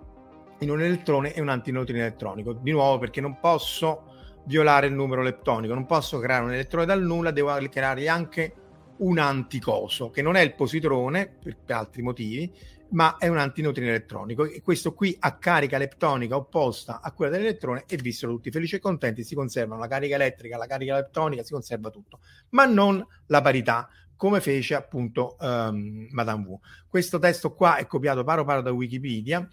in 0.60 0.70
un 0.70 0.80
elettrone 0.80 1.34
e 1.34 1.42
un 1.42 1.50
antineutrino 1.50 2.00
elettronico, 2.00 2.54
di 2.54 2.70
nuovo 2.70 2.98
perché 2.98 3.20
non 3.20 3.38
posso 3.38 4.04
violare 4.44 4.86
il 4.86 4.94
numero 4.94 5.20
leptonico, 5.20 5.74
non 5.74 5.84
posso 5.84 6.18
creare 6.18 6.44
un 6.44 6.54
elettrone 6.54 6.86
dal 6.86 7.02
nulla, 7.02 7.32
devo 7.32 7.54
creare 7.68 8.08
anche 8.08 8.54
un 8.98 9.18
anticoso, 9.18 10.10
che 10.10 10.22
non 10.22 10.36
è 10.36 10.40
il 10.40 10.54
positrone 10.54 11.26
per, 11.26 11.56
altri 11.68 12.02
motivi, 12.02 12.52
ma 12.90 13.16
è 13.16 13.28
un 13.28 13.38
antineutrino 13.38 13.88
elettronico 13.88 14.44
e 14.44 14.62
questo 14.62 14.92
qui 14.92 15.16
ha 15.18 15.36
carica 15.38 15.78
leptonica 15.78 16.36
opposta 16.36 17.00
a 17.00 17.12
quella 17.12 17.32
dell'elettrone 17.32 17.84
e 17.88 17.96
vissero 17.96 18.32
tutti 18.32 18.50
felici 18.50 18.76
e 18.76 18.78
contenti, 18.78 19.24
si 19.24 19.34
conservano 19.34 19.80
la 19.80 19.88
carica 19.88 20.14
elettrica, 20.14 20.56
la 20.56 20.66
carica 20.66 20.94
leptonica, 20.94 21.42
si 21.42 21.52
conserva 21.52 21.90
tutto, 21.90 22.20
ma 22.50 22.66
non 22.66 23.04
la 23.26 23.40
parità 23.40 23.88
come 24.16 24.40
fece 24.40 24.74
appunto 24.74 25.36
um, 25.40 26.06
Madame 26.10 26.46
Wu. 26.46 26.60
Questo 26.88 27.18
testo 27.18 27.52
qua 27.52 27.76
è 27.76 27.86
copiato 27.86 28.22
paro 28.22 28.44
paro 28.44 28.62
da 28.62 28.70
Wikipedia 28.70 29.48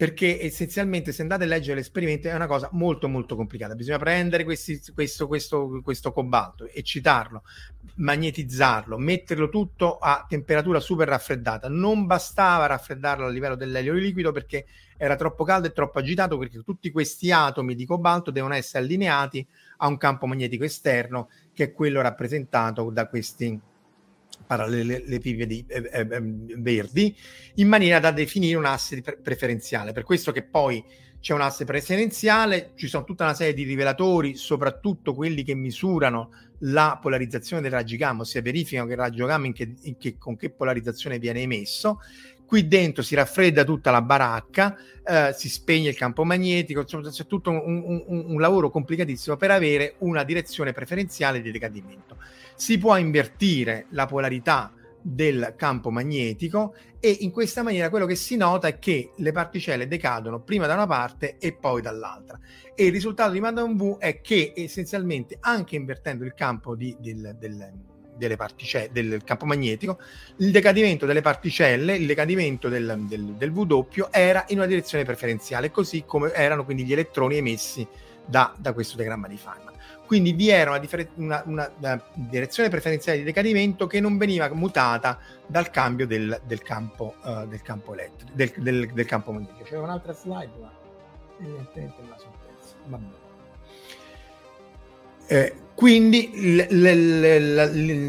perché 0.00 0.40
essenzialmente 0.40 1.12
se 1.12 1.20
andate 1.20 1.44
a 1.44 1.46
leggere 1.46 1.74
l'esperimento 1.74 2.26
è 2.26 2.34
una 2.34 2.46
cosa 2.46 2.70
molto 2.72 3.06
molto 3.06 3.36
complicata. 3.36 3.74
Bisogna 3.74 3.98
prendere 3.98 4.44
questi, 4.44 4.80
questo, 4.94 5.26
questo, 5.26 5.82
questo 5.84 6.10
cobalto, 6.10 6.66
eccitarlo, 6.66 7.42
magnetizzarlo, 7.96 8.96
metterlo 8.96 9.50
tutto 9.50 9.98
a 9.98 10.24
temperatura 10.26 10.80
super 10.80 11.06
raffreddata. 11.06 11.68
Non 11.68 12.06
bastava 12.06 12.64
raffreddarlo 12.64 13.26
a 13.26 13.28
livello 13.28 13.56
dell'elio 13.56 13.92
liquido 13.92 14.32
perché 14.32 14.64
era 14.96 15.16
troppo 15.16 15.44
caldo 15.44 15.66
e 15.66 15.72
troppo 15.72 15.98
agitato 15.98 16.38
perché 16.38 16.62
tutti 16.62 16.90
questi 16.90 17.30
atomi 17.30 17.74
di 17.74 17.84
cobalto 17.84 18.30
devono 18.30 18.54
essere 18.54 18.82
allineati 18.82 19.46
a 19.76 19.86
un 19.86 19.98
campo 19.98 20.24
magnetico 20.24 20.64
esterno 20.64 21.28
che 21.52 21.64
è 21.64 21.72
quello 21.74 22.00
rappresentato 22.00 22.88
da 22.88 23.06
questi 23.06 23.68
parallelelepipedi 24.50 25.64
eh, 25.68 25.88
eh, 25.92 26.06
ehm, 26.10 26.60
verdi 26.60 27.14
in 27.54 27.68
maniera 27.68 28.00
da 28.00 28.10
definire 28.10 28.56
un 28.56 28.64
asse 28.64 29.00
pre- 29.00 29.18
preferenziale. 29.22 29.92
Per 29.92 30.02
questo 30.02 30.32
che 30.32 30.42
poi 30.42 30.84
c'è 31.20 31.34
un 31.34 31.40
asse 31.40 31.64
preferenziale, 31.64 32.72
ci 32.74 32.88
sono 32.88 33.04
tutta 33.04 33.22
una 33.22 33.34
serie 33.34 33.54
di 33.54 33.62
rivelatori, 33.62 34.34
soprattutto 34.34 35.14
quelli 35.14 35.44
che 35.44 35.54
misurano 35.54 36.30
la 36.62 36.98
polarizzazione 37.00 37.62
dei 37.62 37.70
raggi 37.70 37.96
gamma, 37.96 38.22
ossia 38.22 38.42
verificano 38.42 38.88
che 38.88 38.94
il 38.94 38.98
raggio 38.98 39.26
gamma 39.26 39.46
in 39.46 39.52
che, 39.52 39.72
in 39.82 39.96
che, 39.96 40.18
con 40.18 40.34
che 40.36 40.50
polarizzazione 40.50 41.20
viene 41.20 41.42
emesso. 41.42 42.00
Qui 42.50 42.66
dentro 42.66 43.04
si 43.04 43.14
raffredda 43.14 43.62
tutta 43.62 43.92
la 43.92 44.02
baracca, 44.02 44.76
eh, 45.04 45.32
si 45.36 45.48
spegne 45.48 45.90
il 45.90 45.94
campo 45.94 46.24
magnetico, 46.24 46.80
insomma, 46.80 47.08
c'è 47.08 47.24
tutto 47.24 47.48
un, 47.50 47.60
un, 47.64 48.24
un 48.26 48.40
lavoro 48.40 48.70
complicatissimo 48.70 49.36
per 49.36 49.52
avere 49.52 49.94
una 49.98 50.24
direzione 50.24 50.72
preferenziale 50.72 51.42
di 51.42 51.52
decadimento. 51.52 52.16
Si 52.56 52.76
può 52.76 52.96
invertire 52.96 53.86
la 53.90 54.06
polarità 54.06 54.72
del 55.00 55.54
campo 55.56 55.92
magnetico 55.92 56.74
e 56.98 57.18
in 57.20 57.30
questa 57.30 57.62
maniera 57.62 57.88
quello 57.88 58.04
che 58.04 58.16
si 58.16 58.36
nota 58.36 58.66
è 58.66 58.80
che 58.80 59.12
le 59.14 59.30
particelle 59.30 59.86
decadono 59.86 60.40
prima 60.40 60.66
da 60.66 60.74
una 60.74 60.88
parte 60.88 61.36
e 61.38 61.52
poi 61.52 61.80
dall'altra. 61.80 62.36
E 62.74 62.86
il 62.86 62.90
risultato 62.90 63.30
di 63.30 63.38
Madame 63.38 63.74
V 63.74 63.98
è 63.98 64.20
che 64.20 64.54
essenzialmente 64.56 65.36
anche 65.38 65.76
invertendo 65.76 66.24
il 66.24 66.34
campo 66.34 66.74
di, 66.74 66.96
del, 66.98 67.36
del, 67.38 67.72
delle 68.20 68.36
particelle, 68.36 68.90
del 68.92 69.24
campo 69.24 69.46
magnetico, 69.46 69.98
il 70.36 70.50
decadimento 70.50 71.06
delle 71.06 71.22
particelle, 71.22 71.96
il 71.96 72.06
decadimento 72.06 72.68
del, 72.68 73.04
del, 73.08 73.24
del 73.32 73.50
W 73.50 74.08
era 74.10 74.44
in 74.48 74.58
una 74.58 74.66
direzione 74.66 75.04
preferenziale, 75.04 75.70
così 75.70 76.04
come 76.06 76.32
erano 76.32 76.64
quindi 76.64 76.84
gli 76.84 76.92
elettroni 76.92 77.38
emessi 77.38 77.86
da, 78.24 78.54
da 78.56 78.72
questo 78.72 78.96
diagramma 78.96 79.26
di 79.26 79.36
Feynman. 79.36 79.74
Quindi 80.06 80.32
vi 80.32 80.48
era 80.48 80.70
una, 80.70 80.80
differ- 80.80 81.10
una, 81.14 81.42
una, 81.46 81.70
una, 81.78 82.04
direzione 82.14 82.68
preferenziale 82.68 83.18
di 83.18 83.24
decadimento 83.24 83.86
che 83.86 84.00
non 84.00 84.18
veniva 84.18 84.52
mutata 84.52 85.18
dal 85.46 85.70
cambio 85.70 86.06
del, 86.06 86.40
del 86.44 86.62
campo, 86.62 87.14
uh, 87.22 87.46
del 87.46 87.62
campo 87.62 87.94
elettrico, 87.94 88.32
del, 88.34 88.90
del, 88.92 89.06
campo 89.06 89.30
magnetico. 89.32 89.62
C'era 89.62 89.82
un'altra 89.82 90.12
slide, 90.12 90.50
ma 90.60 90.72
evidentemente 91.40 92.02
me 92.02 92.08
la 92.08 92.18
sono 92.18 92.34
persa. 92.44 92.74
Vabbè. 92.86 93.28
Eh, 95.28 95.54
quindi 95.80 96.30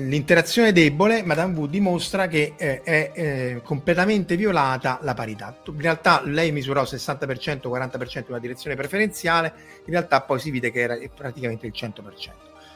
l'interazione 0.09 0.73
debole, 0.73 1.23
Madame 1.23 1.57
Wu 1.57 1.67
dimostra 1.67 2.27
che 2.27 2.51
eh, 2.57 2.81
è 2.81 3.11
eh, 3.13 3.61
completamente 3.63 4.35
violata 4.35 4.99
la 5.03 5.13
parità. 5.13 5.55
In 5.67 5.79
realtà 5.79 6.21
lei 6.25 6.51
misurò 6.51 6.83
60%, 6.83 7.69
40% 7.69 8.17
in 8.17 8.25
una 8.27 8.39
direzione 8.39 8.75
preferenziale, 8.75 9.53
in 9.85 9.93
realtà 9.93 10.19
poi 10.19 10.41
si 10.41 10.51
vide 10.51 10.69
che 10.69 10.81
era 10.81 10.97
praticamente 11.15 11.65
il 11.65 11.71
100%. 11.73 12.01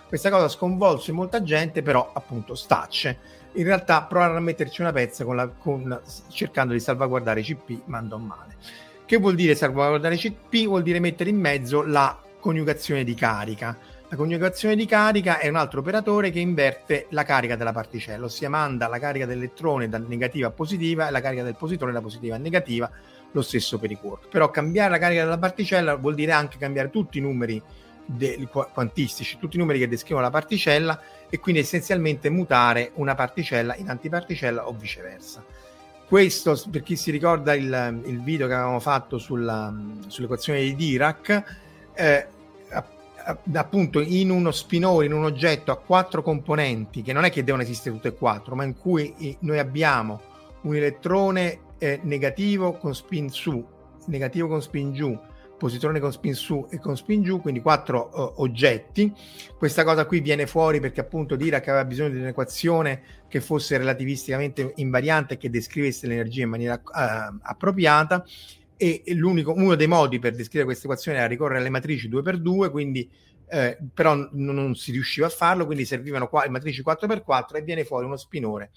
Questa 0.08 0.30
cosa 0.30 0.48
sconvolse 0.48 1.12
molta 1.12 1.44
gente, 1.44 1.82
però 1.82 2.14
appunto 2.14 2.56
stacce. 2.56 3.18
In 3.56 3.66
realtà 3.66 4.02
provarono 4.04 4.38
a 4.38 4.42
metterci 4.42 4.80
una 4.80 4.94
pezza 4.94 5.26
con 5.26 5.36
la, 5.36 5.50
con, 5.50 6.00
cercando 6.30 6.72
di 6.72 6.80
salvaguardare 6.80 7.42
CP, 7.42 7.82
ma 7.88 7.98
andò 7.98 8.16
male. 8.16 8.56
Che 9.06 9.18
vuol 9.18 9.36
dire 9.36 9.56
salvaguardare 9.56 10.16
CP? 10.16 10.68
Vuol 10.68 10.84
dire 10.84 11.02
mettere 11.02 11.32
in 11.32 11.38
mezzo 11.38 11.84
la 11.84 12.18
coniugazione 12.40 13.04
di 13.04 13.14
carica 13.14 13.78
la 14.16 14.22
coniugazione 14.22 14.78
di 14.78 14.86
carica 14.86 15.40
è 15.40 15.50
un 15.50 15.58
altro 15.58 15.82
operatore 15.82 16.32
che 16.32 16.40
inverte 16.40 17.08
la 17.10 17.24
carica 17.24 17.58
della 17.58 17.74
particella, 17.74 18.24
ossia 18.24 18.50
manda 18.50 18.88
la 18.88 18.98
carica 18.98 19.26
dell'elettrone 19.26 19.90
da 19.90 19.98
negativa 19.98 20.48
a 20.48 20.52
positiva 20.52 21.08
e 21.08 21.12
la 21.12 21.20
carica 21.20 21.44
del 21.44 21.58
positore 21.58 21.92
da 21.92 22.00
positiva 22.00 22.36
a 22.36 22.38
negativa, 22.38 22.90
lo 23.32 23.42
stesso 23.42 23.78
per 23.78 23.92
i 23.92 23.96
quark. 23.96 24.30
Però 24.30 24.50
cambiare 24.50 24.90
la 24.90 24.98
carica 25.00 25.24
della 25.24 25.38
particella 25.38 25.96
vuol 25.96 26.16
dire 26.16 26.32
anche 26.32 26.58
cambiare 26.58 26.90
tutti 26.90 27.18
i 27.18 27.22
numeri 27.22 27.62
de- 28.06 28.48
quantistici, 28.50 29.38
tutti 29.38 29.58
i 29.58 29.60
numeri 29.60 29.80
che 29.80 29.90
descrivono 29.90 30.26
la 30.26 30.32
particella 30.32 31.02
e 31.30 31.38
quindi 31.40 31.60
essenzialmente 31.60 32.30
mutare 32.30 32.92
una 32.94 33.16
particella 33.16 33.76
in 33.76 33.90
antiparticella 33.90 34.66
o 34.66 34.74
viceversa. 34.74 35.44
Questo, 36.08 36.58
per 36.72 36.84
chi 36.84 36.96
si 36.96 37.12
ricorda 37.12 37.54
il, 37.54 38.02
il 38.06 38.24
video 38.24 38.48
che 38.48 38.54
avevamo 38.54 38.80
fatto 38.80 39.18
sulla, 39.18 39.74
sull'equazione 40.08 40.62
di 40.62 40.76
Dirac, 40.76 41.44
eh, 41.96 42.28
appunto 43.54 44.00
in 44.00 44.30
uno 44.30 44.52
spinore, 44.52 45.06
in 45.06 45.14
un 45.14 45.24
oggetto 45.24 45.72
a 45.72 45.78
quattro 45.78 46.22
componenti, 46.22 47.02
che 47.02 47.14
non 47.14 47.24
è 47.26 47.32
che 47.32 47.44
devono 47.44 47.64
esistere 47.64 47.96
tutte 47.96 48.10
e 48.10 48.14
quattro, 48.14 48.56
ma 48.56 48.64
in 48.64 48.78
cui 48.78 49.38
noi 49.40 49.60
abbiamo 49.60 50.22
un 50.62 50.76
elettrone 50.76 51.60
eh, 51.78 52.00
negativo 52.04 52.74
con 52.74 52.94
spin 52.94 53.30
su, 53.30 53.64
negativo 54.08 54.48
con 54.48 54.62
spin 54.62 54.94
giù, 54.94 55.18
positrone 55.58 56.00
con 56.00 56.12
spin 56.12 56.34
su 56.34 56.68
e 56.70 56.80
con 56.80 56.98
spin 56.98 57.24
giù, 57.24 57.42
quindi 57.42 57.62
quattro 57.62 58.10
uh, 58.14 58.42
oggetti. 58.42 59.12
Questa 59.58 59.84
cosa 59.84 60.06
qui 60.06 60.20
viene 60.20 60.48
fuori 60.48 60.80
perché 60.80 61.00
appunto 61.00 61.36
Dirac 61.36 61.68
aveva 61.68 61.86
bisogno 61.86 62.10
di 62.10 62.20
un'equazione 62.20 63.02
che 63.28 63.42
fosse 63.42 63.78
relativisticamente 63.78 64.74
invariante 64.76 65.36
e 65.36 65.38
che 65.38 65.50
descrivesse 65.50 66.08
l'energia 66.08 66.44
in 66.44 66.50
maniera 66.50 66.76
uh, 66.76 67.38
appropriata 67.42 68.26
e 68.78 69.04
uno 69.08 69.76
dei 69.76 69.88
modi 69.88 70.20
per 70.20 70.36
descrivere 70.36 70.66
questa 70.66 70.86
equazione 70.86 71.18
era 71.18 71.28
ricorrere 71.28 71.60
alle 71.60 71.70
matrici 71.70 72.10
2x2, 72.10 72.72
quindi 72.72 73.10
eh, 73.48 73.78
però 73.94 74.16
non, 74.16 74.56
non, 74.56 74.76
si 74.76 74.92
riusciva 74.92 75.28
a 75.28 75.30
farlo, 75.30 75.66
quindi 75.66 75.86
servivano 75.86 76.28
qua, 76.28 76.46
matrici 76.50 76.84
4x4 76.86 77.56
e 77.56 77.62
viene 77.62 77.86
fuori 77.86 78.06
uno 78.06 78.18
spinore 78.18 78.72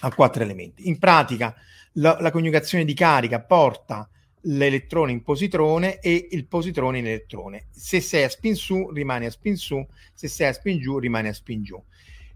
a 0.00 0.12
quattro 0.12 0.42
elementi. 0.42 0.88
In 0.88 0.98
pratica 0.98 1.54
la, 1.94 2.16
la 2.20 2.30
coniugazione 2.30 2.84
di 2.84 2.94
carica 2.94 3.40
porta 3.40 4.08
l'elettrone 4.46 5.12
in 5.12 5.22
positrone 5.22 6.00
e 6.00 6.28
il 6.30 6.46
positrone 6.46 6.98
in 6.98 7.06
elettrone. 7.06 7.66
Se 7.70 8.00
sei 8.00 8.24
a 8.24 8.28
spin 8.28 8.56
su, 8.56 8.90
rimane 8.90 9.26
a 9.26 9.30
spin 9.30 9.56
su, 9.56 9.86
se 10.12 10.28
sei 10.28 10.48
a 10.48 10.52
spin 10.52 10.78
giù, 10.80 10.98
rimane 10.98 11.28
a 11.28 11.34
spin 11.34 11.62
giù. 11.62 11.82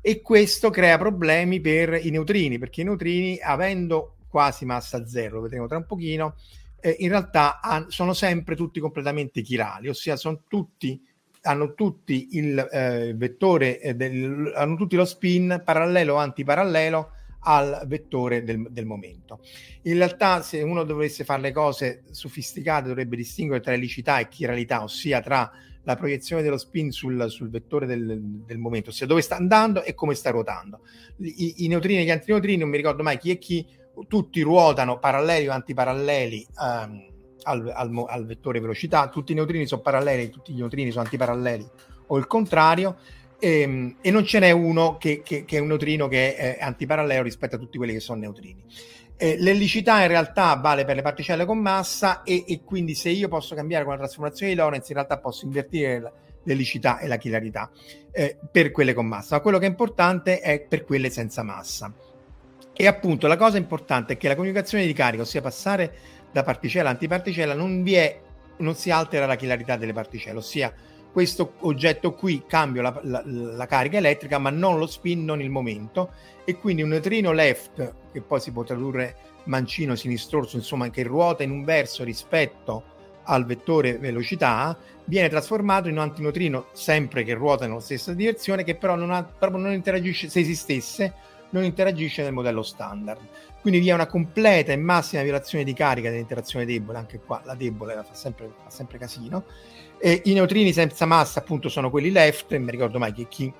E 0.00 0.22
questo 0.22 0.70
crea 0.70 0.96
problemi 0.96 1.60
per 1.60 1.98
i 2.02 2.10
neutrini, 2.10 2.58
perché 2.58 2.82
i 2.82 2.84
neutrini, 2.84 3.38
avendo 3.42 4.16
quasi 4.28 4.64
massa 4.64 5.06
zero, 5.06 5.36
lo 5.36 5.42
vedremo 5.42 5.66
tra 5.66 5.76
un 5.76 5.86
pochino, 5.86 6.36
eh, 6.80 6.96
in 7.00 7.08
realtà 7.08 7.60
han, 7.60 7.90
sono 7.90 8.12
sempre 8.12 8.56
tutti 8.56 8.80
completamente 8.80 9.42
chirali, 9.42 9.88
ossia 9.88 10.16
sono 10.16 10.42
tutti, 10.48 11.00
hanno 11.42 11.74
tutti 11.74 12.28
il 12.32 12.58
eh, 12.58 13.14
vettore, 13.14 13.80
eh, 13.80 13.94
del, 13.94 14.52
hanno 14.54 14.76
tutti 14.76 14.96
lo 14.96 15.04
spin 15.04 15.62
parallelo 15.64 16.14
o 16.14 16.18
antiparallelo 16.18 17.12
al 17.40 17.82
vettore 17.86 18.42
del, 18.42 18.66
del, 18.70 18.84
momento. 18.84 19.40
In 19.82 19.94
realtà, 19.94 20.42
se 20.42 20.60
uno 20.62 20.84
dovesse 20.84 21.24
fare 21.24 21.42
le 21.42 21.52
cose 21.52 22.02
sofisticate, 22.10 22.88
dovrebbe 22.88 23.16
distinguere 23.16 23.62
tra 23.62 23.72
elicità 23.72 24.18
e 24.18 24.28
chiralità, 24.28 24.82
ossia 24.82 25.20
tra 25.20 25.50
la 25.84 25.96
proiezione 25.96 26.42
dello 26.42 26.58
spin 26.58 26.90
sul, 26.90 27.30
sul 27.30 27.48
vettore 27.48 27.86
del, 27.86 28.20
del, 28.20 28.58
momento, 28.58 28.90
ossia 28.90 29.06
dove 29.06 29.22
sta 29.22 29.36
andando 29.36 29.82
e 29.82 29.94
come 29.94 30.14
sta 30.14 30.30
ruotando. 30.30 30.80
I, 31.18 31.64
i 31.64 31.68
neutrini 31.68 32.00
e 32.00 32.04
gli 32.04 32.10
antineutrini, 32.10 32.58
non 32.58 32.68
mi 32.68 32.76
ricordo 32.76 33.02
mai 33.02 33.16
chi 33.18 33.30
è 33.30 33.38
chi, 33.38 33.66
tutti 34.06 34.40
ruotano 34.42 34.98
paralleli 34.98 35.48
o 35.48 35.52
antiparalleli 35.52 36.46
um, 36.60 37.06
al, 37.42 37.72
al, 37.74 38.04
al, 38.08 38.26
vettore 38.26 38.60
velocità, 38.60 39.08
tutti 39.08 39.32
i 39.32 39.34
neutrini 39.34 39.66
sono 39.66 39.80
paralleli, 39.80 40.30
tutti 40.30 40.52
gli 40.52 40.58
neutrini 40.58 40.90
sono 40.90 41.04
antiparalleli 41.04 41.66
o 42.08 42.16
il 42.18 42.26
contrario, 42.26 42.96
e, 43.38 43.60
ehm, 43.60 43.96
e 44.00 44.10
non 44.10 44.24
ce 44.24 44.38
n'è 44.38 44.50
uno 44.50 44.96
che, 44.98 45.22
che, 45.22 45.44
che, 45.44 45.56
è 45.56 45.60
un 45.60 45.68
neutrino 45.68 46.08
che 46.08 46.34
è 46.34 46.58
antiparallelo 46.60 47.22
rispetto 47.22 47.56
a 47.56 47.58
tutti 47.58 47.76
quelli 47.78 47.92
che 47.92 48.00
sono 48.00 48.20
neutrini. 48.20 48.64
Eh, 49.16 49.36
l'elicità 49.38 50.00
in 50.02 50.08
realtà 50.08 50.54
vale 50.54 50.84
per 50.84 50.94
le 50.94 51.02
particelle 51.02 51.44
con 51.44 51.58
massa 51.58 52.22
e, 52.22 52.44
e, 52.46 52.62
quindi 52.62 52.94
se 52.94 53.08
io 53.08 53.26
posso 53.26 53.56
cambiare 53.56 53.82
con 53.82 53.94
la 53.94 53.98
trasformazione 53.98 54.52
di 54.52 54.58
Lorentz 54.58 54.88
in 54.90 54.94
realtà 54.94 55.18
posso 55.18 55.44
invertire 55.44 56.12
l'elicità 56.44 57.00
e 57.00 57.08
la 57.08 57.16
chilarità 57.16 57.68
eh, 58.12 58.38
per 58.50 58.70
quelle 58.70 58.94
con 58.94 59.06
massa, 59.06 59.36
ma 59.36 59.42
quello 59.42 59.58
che 59.58 59.66
è 59.66 59.68
importante 59.68 60.38
è 60.40 60.60
per 60.60 60.84
quelle 60.84 61.10
senza 61.10 61.42
massa. 61.42 61.92
E 62.80 62.86
appunto 62.86 63.26
la 63.26 63.36
cosa 63.36 63.56
importante 63.56 64.12
è 64.12 64.16
che 64.16 64.28
la 64.28 64.36
coniugazione 64.36 64.86
di 64.86 64.92
carica, 64.92 65.24
ossia 65.24 65.40
passare 65.40 65.92
da 66.30 66.44
particella 66.44 66.88
a 66.88 66.92
antiparticella, 66.92 67.52
non, 67.52 67.82
vi 67.82 67.94
è, 67.94 68.20
non 68.58 68.76
si 68.76 68.92
altera 68.92 69.26
la 69.26 69.34
chilarità 69.34 69.76
delle 69.76 69.92
particelle, 69.92 70.38
ossia 70.38 70.72
questo 71.10 71.54
oggetto 71.62 72.14
qui 72.14 72.44
cambia 72.46 72.82
la, 72.82 73.00
la, 73.02 73.22
la, 73.24 73.66
carica 73.66 73.96
elettrica 73.96 74.38
ma 74.38 74.50
non 74.50 74.78
lo 74.78 74.86
spin, 74.86 75.24
non 75.24 75.42
il 75.42 75.50
momento. 75.50 76.10
E 76.44 76.54
quindi 76.54 76.82
un 76.82 76.90
neutrino 76.90 77.32
left 77.32 77.94
che 78.12 78.20
poi 78.20 78.38
si 78.38 78.52
può 78.52 78.62
tradurre 78.62 79.16
mancino 79.46 79.96
sinistroso, 79.96 80.54
insomma 80.54 80.88
che 80.88 81.02
ruota 81.02 81.42
in 81.42 81.50
un 81.50 81.64
verso 81.64 82.04
rispetto 82.04 82.84
al 83.24 83.44
vettore 83.44 83.98
velocità 83.98 84.78
viene 85.06 85.28
trasformato 85.28 85.88
in 85.88 85.94
un 85.94 86.02
antineutrino 86.02 86.66
sempre 86.74 87.24
che 87.24 87.34
ruota 87.34 87.66
nella 87.66 87.80
stessa 87.80 88.14
direzione 88.14 88.62
che 88.62 88.76
però 88.76 88.94
non, 88.94 89.10
ha, 89.10 89.28
non 89.48 89.72
interagisce 89.72 90.28
se 90.28 90.38
esistesse 90.38 91.12
non 91.50 91.64
interagisce 91.64 92.22
nel 92.22 92.32
modello 92.32 92.62
standard. 92.62 93.20
Quindi 93.60 93.80
vi 93.80 93.88
è 93.88 93.92
una 93.92 94.06
completa 94.06 94.72
e 94.72 94.76
massima 94.76 95.22
violazione 95.22 95.64
di 95.64 95.72
carica 95.72 96.10
dell'interazione 96.10 96.64
debole, 96.64 96.98
anche 96.98 97.20
qua 97.20 97.40
la 97.44 97.54
debole 97.54 97.94
fa 97.94 98.14
sempre, 98.14 98.50
fa 98.62 98.70
sempre 98.70 98.98
casino. 98.98 99.44
E 99.98 100.22
I 100.24 100.32
neutrini 100.32 100.72
senza 100.72 101.06
massa 101.06 101.40
appunto 101.40 101.68
sono 101.68 101.90
quelli 101.90 102.10
left, 102.10 102.52
non 102.52 102.62
mi 102.62 102.70
ricordo 102.70 102.98
mai 102.98 103.12
che 103.12 103.26
chi, 103.28 103.52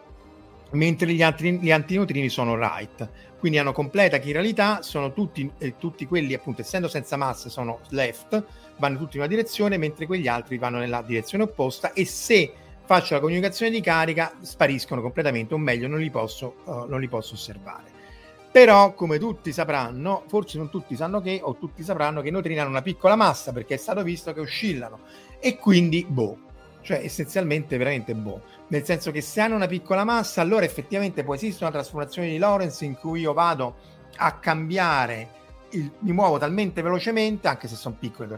mentre 0.73 1.13
gli, 1.13 1.23
altri, 1.23 1.59
gli 1.59 1.71
antineutrini 1.71 2.29
sono 2.29 2.55
right. 2.55 3.09
Quindi 3.39 3.59
hanno 3.59 3.73
completa 3.73 4.19
chiralità, 4.19 4.83
sono 4.83 5.13
tutti, 5.13 5.51
eh, 5.59 5.77
tutti 5.79 6.07
quelli 6.07 6.35
appunto 6.35 6.61
essendo 6.61 6.89
senza 6.89 7.17
massa 7.17 7.49
sono 7.49 7.81
left, 7.91 8.45
vanno 8.79 8.99
tutti 8.99 9.17
in 9.17 9.23
una 9.23 9.31
direzione, 9.31 9.77
mentre 9.79 10.07
quegli 10.07 10.27
altri 10.27 10.59
vanno 10.59 10.79
nella 10.79 11.03
direzione 11.03 11.45
opposta 11.45 11.93
e 11.93 12.05
se 12.05 12.53
faccio 12.89 13.13
la 13.13 13.21
coniugazione 13.21 13.71
di 13.71 13.83
carica, 13.83 14.33
spariscono 14.41 15.03
completamente, 15.03 15.53
o 15.53 15.59
meglio, 15.59 15.89
non 15.89 15.99
li 15.99 16.09
posso, 16.09 16.55
uh, 16.65 16.87
non 16.89 17.01
li 17.01 17.07
posso 17.07 17.35
osservare. 17.35 17.91
Però, 18.51 18.95
come 18.95 19.19
tutti 19.19 19.53
sapranno, 19.53 20.23
forse 20.27 20.57
non 20.57 20.71
tutti 20.71 20.97
sanno 20.97 21.21
che, 21.21 21.39
o 21.43 21.57
tutti 21.57 21.83
sapranno 21.83 22.23
che 22.23 22.29
i 22.29 22.31
neutrini 22.31 22.59
hanno 22.59 22.71
una 22.71 22.81
piccola 22.81 23.15
massa, 23.15 23.53
perché 23.53 23.75
è 23.75 23.77
stato 23.77 24.03
visto 24.03 24.33
che 24.33 24.41
oscillano, 24.41 25.01
e 25.39 25.59
quindi 25.59 26.07
boh, 26.09 26.39
cioè 26.81 27.01
essenzialmente 27.03 27.77
veramente 27.77 28.15
boh, 28.15 28.41
nel 28.69 28.87
senso 28.87 29.11
che 29.11 29.21
se 29.21 29.43
hanno 29.43 29.57
una 29.57 29.67
piccola 29.67 30.05
massa, 30.05 30.41
allora 30.41 30.65
effettivamente 30.65 31.25
può 31.25 31.35
esistere 31.35 31.67
una 31.67 31.75
trasformazione 31.75 32.31
di 32.31 32.39
Lorentz 32.39 32.81
in 32.81 32.95
cui 32.95 33.21
io 33.21 33.35
vado 33.35 33.77
a 34.17 34.33
cambiare 34.39 35.29
il, 35.73 35.93
mi 35.99 36.13
muovo 36.13 36.39
talmente 36.39 36.81
velocemente, 36.81 37.49
anche 37.49 37.69
se 37.69 37.77
sono 37.77 37.97
piccole, 37.99 38.35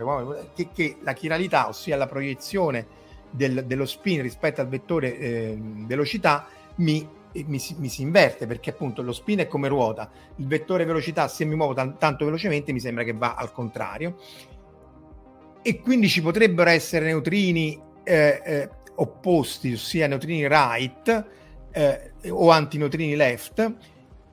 che, 0.56 0.70
che 0.74 0.96
la 1.02 1.12
chiralità, 1.12 1.68
ossia 1.68 1.96
la 1.96 2.08
proiezione 2.08 2.98
del, 3.30 3.64
dello 3.66 3.86
spin 3.86 4.22
rispetto 4.22 4.60
al 4.60 4.68
vettore 4.68 5.18
eh, 5.18 5.58
velocità 5.60 6.46
mi, 6.76 7.06
mi, 7.46 7.58
si, 7.58 7.76
mi, 7.78 7.88
si, 7.88 8.02
inverte 8.02 8.46
perché 8.46 8.70
appunto 8.70 9.02
lo 9.02 9.12
spin 9.12 9.40
è 9.40 9.46
come 9.46 9.68
ruota, 9.68 10.10
il 10.36 10.46
vettore 10.46 10.84
velocità 10.84 11.28
se 11.28 11.44
mi 11.44 11.54
muovo 11.54 11.74
t- 11.74 11.98
tanto 11.98 12.24
velocemente 12.24 12.72
mi 12.72 12.80
sembra 12.80 13.04
che 13.04 13.12
va 13.12 13.34
al 13.34 13.52
contrario 13.52 14.16
e 15.62 15.80
quindi 15.80 16.08
ci 16.08 16.22
potrebbero 16.22 16.70
essere 16.70 17.06
neutrini 17.06 17.78
eh, 18.02 18.42
eh, 18.44 18.70
opposti, 18.96 19.72
ossia 19.72 20.06
neutrini 20.06 20.46
right 20.48 21.26
eh, 21.70 22.12
o 22.30 22.50
antinotrini 22.50 23.14
left 23.14 23.74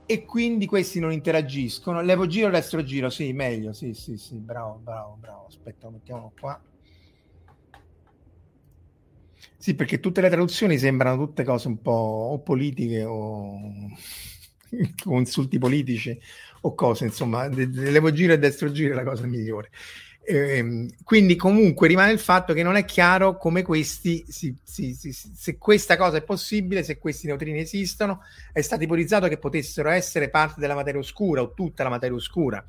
e 0.09 0.23
quindi 0.23 0.65
questi 0.65 0.99
non 1.01 1.11
interagiscono. 1.11 2.01
Levo 2.01 2.27
giro, 2.27 2.49
destro 2.49 2.81
giro, 2.81 3.09
sì, 3.09 3.33
meglio, 3.33 3.73
sì, 3.73 3.93
sì, 3.93 4.17
sì, 4.17 4.35
bravo, 4.37 4.79
bravo, 4.81 5.17
bravo. 5.19 5.45
Aspetta, 5.47 5.89
mettiamolo 5.89 6.31
qua. 6.39 6.59
Sì, 9.57 9.73
perché 9.75 9.99
tutte 9.99 10.21
le 10.21 10.29
traduzioni 10.29 10.77
sembrano 10.77 11.25
tutte 11.25 11.43
cose 11.43 11.67
un 11.67 11.81
po' 11.81 11.91
o 12.31 12.39
politiche 12.39 13.03
o, 13.03 13.59
insulti 15.17 15.57
politici 15.57 16.17
o 16.61 16.75
cose, 16.75 17.05
insomma, 17.05 17.47
levo 17.47 18.11
giro 18.11 18.33
e 18.33 18.39
destro 18.39 18.71
giro 18.71 18.93
è 18.93 18.95
la 18.95 19.03
cosa 19.03 19.25
migliore. 19.25 19.69
Ehm, 20.29 20.89
quindi 21.03 21.37
comunque 21.37 21.87
rimane 21.87 22.11
il 22.11 22.19
fatto 22.19 22.53
che 22.53 22.61
non 22.61 22.75
è 22.75 22.83
chiaro 22.83 23.37
come 23.37 23.61
questi, 23.61 24.25
si, 24.27 24.53
si, 24.61 24.93
si, 24.93 25.13
se 25.13 25.57
questa 25.57 25.95
cosa 25.95 26.17
è 26.17 26.23
possibile, 26.23 26.83
se 26.83 26.97
questi 26.97 27.27
neutrini 27.27 27.59
esistono, 27.59 28.21
è 28.51 28.61
stato 28.61 28.83
ipotizzato 28.83 29.27
che 29.29 29.37
potessero 29.37 29.89
essere 29.89 30.29
parte 30.29 30.59
della 30.59 30.75
materia 30.75 30.99
oscura 30.99 31.41
o 31.41 31.53
tutta 31.53 31.83
la 31.83 31.89
materia 31.89 32.15
oscura, 32.15 32.63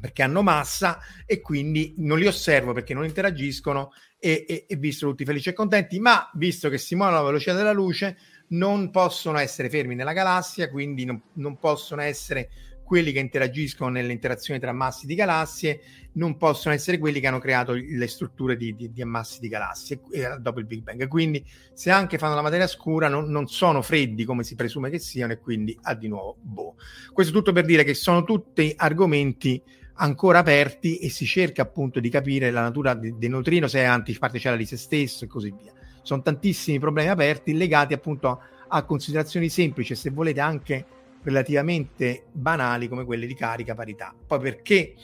perché 0.00 0.22
hanno 0.22 0.42
massa 0.42 0.98
e 1.24 1.40
quindi 1.40 1.94
non 1.98 2.18
li 2.18 2.26
osservo 2.26 2.72
perché 2.72 2.92
non 2.92 3.04
interagiscono 3.04 3.92
e, 4.24 4.46
e, 4.48 4.64
e 4.66 4.76
visto 4.76 5.06
tutti 5.06 5.26
felici 5.26 5.50
e 5.50 5.52
contenti, 5.52 6.00
ma 6.00 6.30
visto 6.32 6.70
che 6.70 6.78
si 6.78 6.94
muovono 6.94 7.18
alla 7.18 7.26
velocità 7.26 7.54
della 7.54 7.72
luce, 7.72 8.16
non 8.48 8.90
possono 8.90 9.36
essere 9.36 9.68
fermi 9.68 9.94
nella 9.94 10.14
galassia, 10.14 10.70
quindi 10.70 11.04
non, 11.04 11.20
non 11.34 11.58
possono 11.58 12.00
essere 12.00 12.48
quelli 12.82 13.12
che 13.12 13.18
interagiscono 13.18 13.90
nelle 13.90 14.12
interazioni 14.12 14.58
tra 14.58 14.72
massi 14.72 15.06
di 15.06 15.14
galassie 15.14 15.80
non 16.14 16.36
possono 16.36 16.74
essere 16.74 16.98
quelli 16.98 17.20
che 17.20 17.26
hanno 17.26 17.38
creato 17.38 17.72
le 17.72 18.06
strutture 18.06 18.56
di, 18.56 18.74
di, 18.74 18.92
di 18.92 19.02
ammassi 19.02 19.40
di 19.40 19.48
galassie 19.48 20.00
eh, 20.12 20.36
dopo 20.38 20.60
il 20.60 20.66
Big 20.66 20.82
Bang. 20.82 21.06
Quindi, 21.08 21.44
se 21.72 21.90
anche 21.90 22.18
fanno 22.18 22.34
la 22.34 22.42
materia 22.42 22.66
scura, 22.66 23.08
non, 23.08 23.28
non, 23.30 23.46
sono 23.48 23.82
freddi 23.82 24.24
come 24.24 24.42
si 24.42 24.54
presume 24.54 24.90
che 24.90 24.98
siano, 24.98 25.32
e 25.32 25.40
quindi 25.40 25.76
ha 25.82 25.94
di 25.94 26.08
nuovo 26.08 26.36
boh. 26.40 26.76
Questo 27.12 27.32
tutto 27.32 27.52
per 27.52 27.64
dire 27.64 27.84
che 27.84 27.94
sono 27.94 28.24
tutti 28.24 28.72
argomenti 28.76 29.60
ancora 29.94 30.38
aperti 30.38 30.98
e 30.98 31.08
si 31.10 31.26
cerca 31.26 31.62
appunto 31.62 32.00
di 32.00 32.08
capire 32.08 32.50
la 32.50 32.62
natura 32.62 32.94
del 32.94 33.16
de 33.16 33.28
neutrino, 33.28 33.68
se 33.68 33.80
è 33.80 33.84
antiparticella 33.84 34.56
di 34.56 34.66
se 34.66 34.76
stesso 34.76 35.24
e 35.24 35.28
così 35.28 35.54
via. 35.56 35.72
Sono 36.02 36.22
tantissimi 36.22 36.78
problemi 36.78 37.10
aperti 37.10 37.54
legati 37.54 37.94
appunto 37.94 38.28
a, 38.28 38.38
a 38.68 38.82
considerazioni 38.84 39.48
semplici 39.48 39.92
e 39.92 39.96
se 39.96 40.10
volete 40.10 40.40
anche 40.40 40.86
relativamente 41.22 42.24
banali 42.32 42.88
come 42.88 43.04
quelle 43.04 43.26
di 43.26 43.34
carica 43.34 43.74
parità. 43.74 44.14
Poi 44.26 44.40
perché 44.40 44.94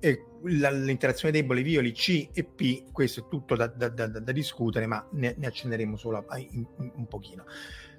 eh, 0.00 0.24
l'interazione 0.44 1.32
debole 1.32 1.62
violi 1.62 1.92
C 1.92 2.28
e 2.32 2.44
P, 2.44 2.90
questo 2.90 3.20
è 3.20 3.24
tutto 3.28 3.54
da, 3.54 3.68
da, 3.68 3.88
da, 3.88 4.06
da 4.06 4.32
discutere, 4.32 4.86
ma 4.86 5.06
ne, 5.12 5.34
ne 5.38 5.46
accenderemo 5.46 5.96
solo 5.96 6.26
in, 6.36 6.66
in, 6.78 6.90
un 6.96 7.06
pochino. 7.06 7.44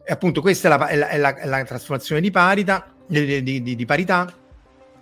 E 0.06 0.12
appunto 0.12 0.42
questa 0.42 0.68
è 0.68 0.78
la, 0.78 0.88
è 0.88 0.96
la, 0.98 1.08
è 1.08 1.18
la, 1.18 1.36
è 1.36 1.46
la 1.46 1.64
trasformazione 1.64 2.20
di, 2.20 2.30
parita, 2.30 2.94
di, 3.08 3.42
di, 3.42 3.76
di 3.76 3.86
parità. 3.86 4.32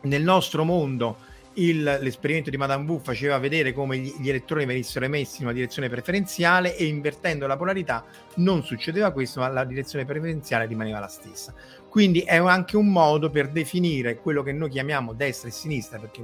Nel 0.04 0.24
nostro 0.24 0.64
mondo 0.64 1.18
il, 1.56 1.84
l'esperimento 2.02 2.50
di 2.50 2.58
Madame 2.58 2.90
Wu 2.90 3.00
faceva 3.00 3.38
vedere 3.38 3.74
come 3.74 3.98
gli, 3.98 4.14
gli, 4.20 4.30
elettroni 4.30 4.66
venissero 4.66 5.06
emessi 5.06 5.42
in 5.42 5.48
una 5.48 5.54
direzione 5.54 5.90
preferenziale 5.90 6.76
e 6.76 6.86
invertendo 6.86 7.48
la 7.48 7.58
polarità 7.58 8.06
non 8.36 8.64
succedeva 8.64 9.12
questo, 9.12 9.42
ma 9.42 9.50
la 9.50 9.66
direzione 9.66 10.06
preferenziale 10.06 10.66
rimaneva 10.66 11.00
la 11.00 11.08
stessa. 11.08 11.54
Quindi 11.90 12.22
è 12.22 12.38
anche 12.38 12.78
un 12.78 12.88
modo 12.88 13.30
per 13.30 13.50
definire 13.50 14.18
quello 14.18 14.44
che 14.44 14.54
noi 14.54 14.70
chiamiamo 14.70 15.14
destra 15.14 15.50
e 15.50 15.52
sinistra, 15.52 16.00
perché 16.00 16.24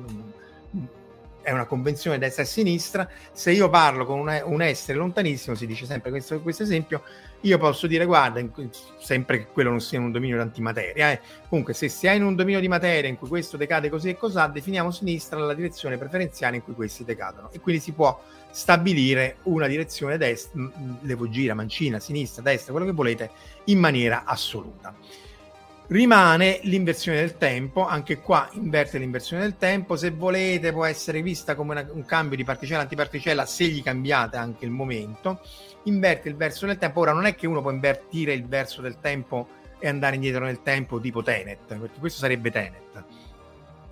è 1.42 1.52
una 1.52 1.66
convenzione 1.66 2.18
destra 2.18 2.44
e 2.44 2.46
sinistra. 2.46 3.10
Se 3.32 3.52
io 3.52 3.70
parlo 3.70 4.06
con 4.06 4.20
un, 4.20 4.42
un 4.46 4.62
essere 4.62 4.98
lontanissimo, 4.98 5.56
si 5.56 5.66
dice 5.66 5.86
sempre 5.86 6.10
questo, 6.10 6.42
questo 6.42 6.63
esempio, 6.63 7.04
io 7.41 7.58
posso 7.58 7.88
dire 7.88 8.06
guarda, 8.06 8.43
sempre 9.00 9.38
che 9.39 9.47
quello 9.52 9.69
non 9.69 9.80
sia 9.80 10.00
un 10.00 10.12
dominio 10.12 10.36
di 10.36 10.41
antimateria. 10.41 11.12
Eh. 11.12 11.21
Comunque, 11.47 11.73
se 11.73 11.89
si 11.89 12.08
è 12.08 12.12
in 12.12 12.23
un 12.23 12.36
dominio 12.36 12.60
di 12.60 12.67
materia 12.67 13.10
in 13.10 13.17
cui 13.17 13.28
questo 13.28 13.58
decade 13.58 13.89
così 13.89 14.10
e 14.10 14.17
così, 14.17 14.39
definiamo 14.52 14.91
sinistra 14.91 15.39
la 15.39 15.54
direzione 15.54 15.97
preferenziale 15.97 16.58
in 16.58 16.63
cui 16.63 16.73
questi 16.73 17.04
decadono. 17.04 17.50
E 17.52 17.60
quindi 17.60 17.82
si 17.82 17.91
può 17.91 18.19
stabilire 18.50 19.38
una 19.43 19.67
direzione 19.67 20.17
destra, 20.17 20.60
levo 21.02 21.30
gira, 21.30 21.54
mancina, 21.54 22.00
sinistra, 22.00 22.41
destra, 22.41 22.71
quello 22.71 22.88
che 22.88 22.93
volete, 22.93 23.30
in 23.65 23.80
maniera 23.80 24.23
assoluta. 24.26 24.95
Rimane 25.89 26.60
l'inversione 26.63 27.19
del 27.19 27.38
tempo, 27.38 27.88
anche 27.88 28.19
qua 28.19 28.50
inverte 28.54 28.97
l'inversione 28.97 29.43
del 29.43 29.56
tempo, 29.56 29.95
se 29.95 30.12
volete 30.12 30.73
può 30.73 30.84
essere 30.84 31.21
vista 31.21 31.56
come 31.56 31.71
una, 31.71 31.88
un 31.93 32.04
cambio 32.04 32.36
di 32.36 32.43
particella 32.43 32.82
antiparticella 32.82 33.45
se 33.45 33.67
gli 33.67 33.82
cambiate 33.82 34.36
anche 34.36 34.65
il 34.65 34.71
momento, 34.71 35.39
inverte 35.84 36.28
il 36.28 36.36
verso 36.36 36.65
del 36.65 36.78
tempo, 36.78 37.00
ora 37.00 37.13
non 37.13 37.26
è 37.26 37.36
che 37.36 37.47
uno 37.47 37.62
può 37.62 37.71
invertire 37.71 38.34
il 38.34 38.45
verso 38.45 38.82
del 38.82 39.00
tempo 39.00 39.47
e 39.80 39.88
andare 39.88 40.15
indietro 40.15 40.43
nel 40.43 40.62
tempo 40.62 41.00
tipo 41.00 41.23
Tenet, 41.23 41.78
perché 41.78 42.00
questo 42.00 42.19
sarebbe 42.19 42.52
Tenet, 42.52 43.04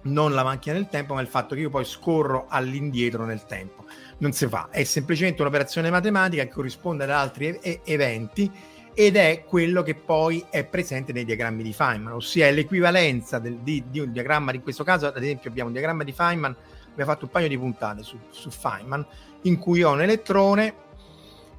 non 0.02 0.34
la 0.34 0.44
macchina 0.44 0.76
del 0.76 0.90
tempo 0.90 1.14
ma 1.14 1.22
il 1.22 1.28
fatto 1.28 1.56
che 1.56 1.62
io 1.62 1.70
poi 1.70 1.86
scorro 1.86 2.48
all'indietro 2.50 3.24
nel 3.24 3.46
tempo, 3.46 3.86
non 4.18 4.34
si 4.34 4.46
fa, 4.50 4.68
è 4.70 4.84
semplicemente 4.84 5.42
un'operazione 5.42 5.90
matematica 5.90 6.44
che 6.44 6.50
corrisponde 6.50 7.06
ad 7.06 7.12
altri 7.12 7.58
e- 7.62 7.80
eventi 7.86 8.52
ed 8.98 9.18
è 9.18 9.44
quello 9.46 9.84
che 9.84 9.94
poi 9.94 10.46
è 10.50 10.64
presente 10.64 11.12
nei 11.12 11.26
diagrammi 11.26 11.62
di 11.62 11.74
Feynman, 11.74 12.14
ossia 12.14 12.48
è 12.48 12.54
l'equivalenza 12.54 13.40
del, 13.40 13.58
di, 13.58 13.84
di, 13.90 14.00
un 14.00 14.14
diagramma, 14.14 14.54
in 14.54 14.62
questo 14.62 14.86
caso 14.86 15.06
ad 15.06 15.18
esempio 15.18 15.50
abbiamo 15.50 15.68
un 15.68 15.76
diagramma 15.76 16.06
di 16.06 16.14
Feynman, 16.14 16.56
abbiamo 16.92 17.12
fatto 17.12 17.26
un 17.26 17.32
paio 17.32 17.50
di 17.50 17.58
puntate 17.58 18.04
su, 18.04 18.18
su 18.30 18.50
Feynman, 18.50 19.06
in 19.42 19.58
cui 19.60 19.84
ho 19.84 19.92
un 19.92 20.02
elettrone, 20.02 20.74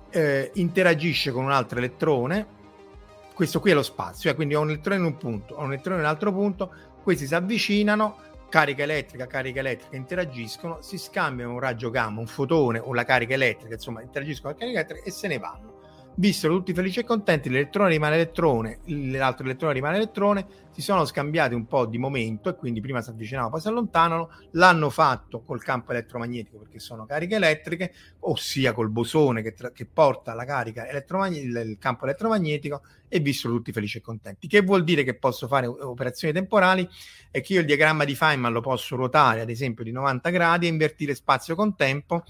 eh, 0.09 0.51
interagisce 0.55 1.31
con 1.31 1.44
un 1.44 1.51
altro 1.51 1.77
elettrone, 1.77 2.55
questo 3.35 3.61
qui 3.61 3.70
è 3.70 3.75
lo 3.75 3.83
spazio, 3.83 4.31
eh, 4.31 4.35
quindi 4.35 4.55
ho 4.55 4.62
un 4.62 4.70
elettrone 4.70 4.99
in 4.99 5.05
un 5.05 5.18
punto, 5.18 5.57
ho 5.57 5.61
un 5.61 5.72
elettrone 5.75 5.99
in 5.99 6.05
un 6.05 6.11
altro 6.11 6.33
punto, 6.33 6.72
questi 7.03 7.27
si 7.27 7.35
avvicinano, 7.35 8.16
carica 8.49 8.83
elettrica, 8.83 9.27
carica 9.27 9.61
elettrica 9.61 9.94
interagiscono, 9.94 10.79
si 10.81 10.96
scambiano 10.96 11.53
un 11.53 11.61
raggio 11.61 11.90
gamma, 11.90 12.20
un 12.20 12.27
fotone 12.27 12.79
o 12.79 12.94
la 12.94 13.05
carica 13.05 13.35
elettrica, 13.35 13.75
insomma 13.75 14.01
interagiscono 14.01 14.55
con 14.55 14.66
la 14.66 14.72
carica 14.72 14.79
elettrica 14.79 15.07
e 15.07 15.12
se 15.12 15.29
ne 15.29 15.38
vanno 15.38 15.76
vissero 16.17 16.55
tutti 16.55 16.73
felici 16.73 17.01
e 17.01 17.05
contenti, 17.05 17.49
l'elettrone 17.49 17.91
rimane 17.91 18.15
elettrone, 18.15 18.79
l'altro 18.87 19.45
elettrone 19.45 19.75
rimane 19.75 19.97
elettrone, 19.97 20.47
si 20.71 20.81
sono 20.81 21.05
scambiati 21.05 21.55
un 21.55 21.67
po' 21.67 21.87
di 21.87 21.99
momento 21.99 22.49
e 22.49 22.57
quindi 22.57 22.81
prima 22.81 23.03
si 23.03 23.11
avvicinavano, 23.11 23.51
poi 23.51 23.61
si 23.61 23.69
allontanano, 23.69 24.31
l'hanno 24.53 24.91
fatto 24.91 25.43
col 25.43 25.63
campo 25.63 25.93
elettromagnetico 25.93 26.59
perché 26.59 26.79
sono 26.79 27.07
cariche 27.07 27.37
elettriche, 27.37 27.93
ossia 28.21 28.73
col 28.73 28.91
bosone 28.91 29.43
che, 29.43 29.53
tra- 29.53 29.73
che 29.73 29.87
porta 29.87 30.35
la 30.35 30.45
carica 30.45 30.89
elettromagnetica, 30.89 31.61
il 31.61 31.79
campo 31.79 32.05
elettromagnetico 32.05 32.83
e 33.09 33.21
vissero 33.21 33.55
tutti 33.55 33.73
felici 33.73 33.99
e 33.99 34.01
contenti. 34.01 34.49
Che 34.49 34.63
vuol 34.63 34.85
dire 34.85 35.05
che 35.05 35.15
posso 35.15 35.47
fare 35.47 35.67
operazioni 35.67 36.33
temporali? 36.33 36.89
È 37.31 37.41
che 37.41 37.53
io 37.53 37.61
il 37.61 37.67
diagramma 37.67 38.05
di 38.05 38.15
Feynman 38.15 38.53
lo 38.53 38.61
posso 38.61 38.97
ruotare 38.97 39.41
ad 39.41 39.51
esempio 39.51 39.85
di 39.85 39.93
90 39.93 40.31
gradi 40.31 40.67
e 40.67 40.71
invertire 40.71 41.15
spazio 41.15 41.55
con 41.55 41.77
tempo 41.77 42.25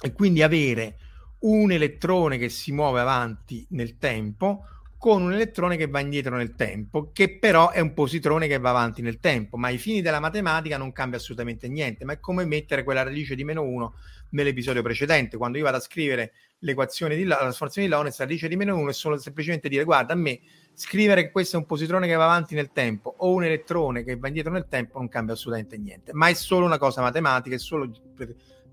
e 0.00 0.12
quindi 0.12 0.42
avere 0.42 0.98
un 1.46 1.70
elettrone 1.70 2.38
che 2.38 2.48
si 2.48 2.72
muove 2.72 3.00
avanti 3.00 3.64
nel 3.70 3.98
tempo 3.98 4.64
con 4.98 5.22
un 5.22 5.32
elettrone 5.32 5.76
che 5.76 5.86
va 5.86 6.00
indietro 6.00 6.36
nel 6.36 6.54
tempo, 6.56 7.10
che 7.12 7.38
però 7.38 7.70
è 7.70 7.80
un 7.80 7.92
positrone 7.92 8.48
che 8.48 8.58
va 8.58 8.70
avanti 8.70 9.02
nel 9.02 9.20
tempo, 9.20 9.56
ma 9.56 9.68
ai 9.68 9.78
fini 9.78 10.00
della 10.00 10.18
matematica 10.18 10.78
non 10.78 10.90
cambia 10.90 11.18
assolutamente 11.18 11.68
niente, 11.68 12.04
ma 12.04 12.14
è 12.14 12.18
come 12.18 12.44
mettere 12.44 12.82
quella 12.82 13.04
radice 13.04 13.36
di 13.36 13.44
meno 13.44 13.62
1 13.62 13.94
nell'episodio 14.30 14.82
precedente, 14.82 15.36
quando 15.36 15.58
io 15.58 15.64
vado 15.64 15.76
a 15.76 15.80
scrivere 15.80 16.32
l'equazione 16.60 17.14
di 17.14 17.24
la 17.24 17.36
trasformazione 17.36 17.86
di 17.86 17.92
Lorentz, 17.92 18.18
la 18.18 18.24
radice 18.24 18.48
di 18.48 18.56
meno 18.56 18.76
1 18.76 18.88
è 18.88 18.92
solo 18.92 19.18
semplicemente 19.18 19.68
dire 19.68 19.84
guarda 19.84 20.14
a 20.14 20.16
me 20.16 20.40
scrivere 20.72 21.22
che 21.24 21.30
questo 21.30 21.56
è 21.56 21.58
un 21.60 21.66
positrone 21.66 22.08
che 22.08 22.14
va 22.14 22.24
avanti 22.24 22.54
nel 22.54 22.72
tempo 22.72 23.14
o 23.18 23.32
un 23.32 23.44
elettrone 23.44 24.02
che 24.02 24.16
va 24.16 24.26
indietro 24.26 24.50
nel 24.52 24.66
tempo 24.68 24.98
non 24.98 25.08
cambia 25.08 25.34
assolutamente 25.34 25.78
niente, 25.78 26.12
ma 26.14 26.28
è 26.28 26.34
solo 26.34 26.66
una 26.66 26.78
cosa 26.78 27.02
matematica, 27.02 27.54
è 27.54 27.58
solo 27.58 27.88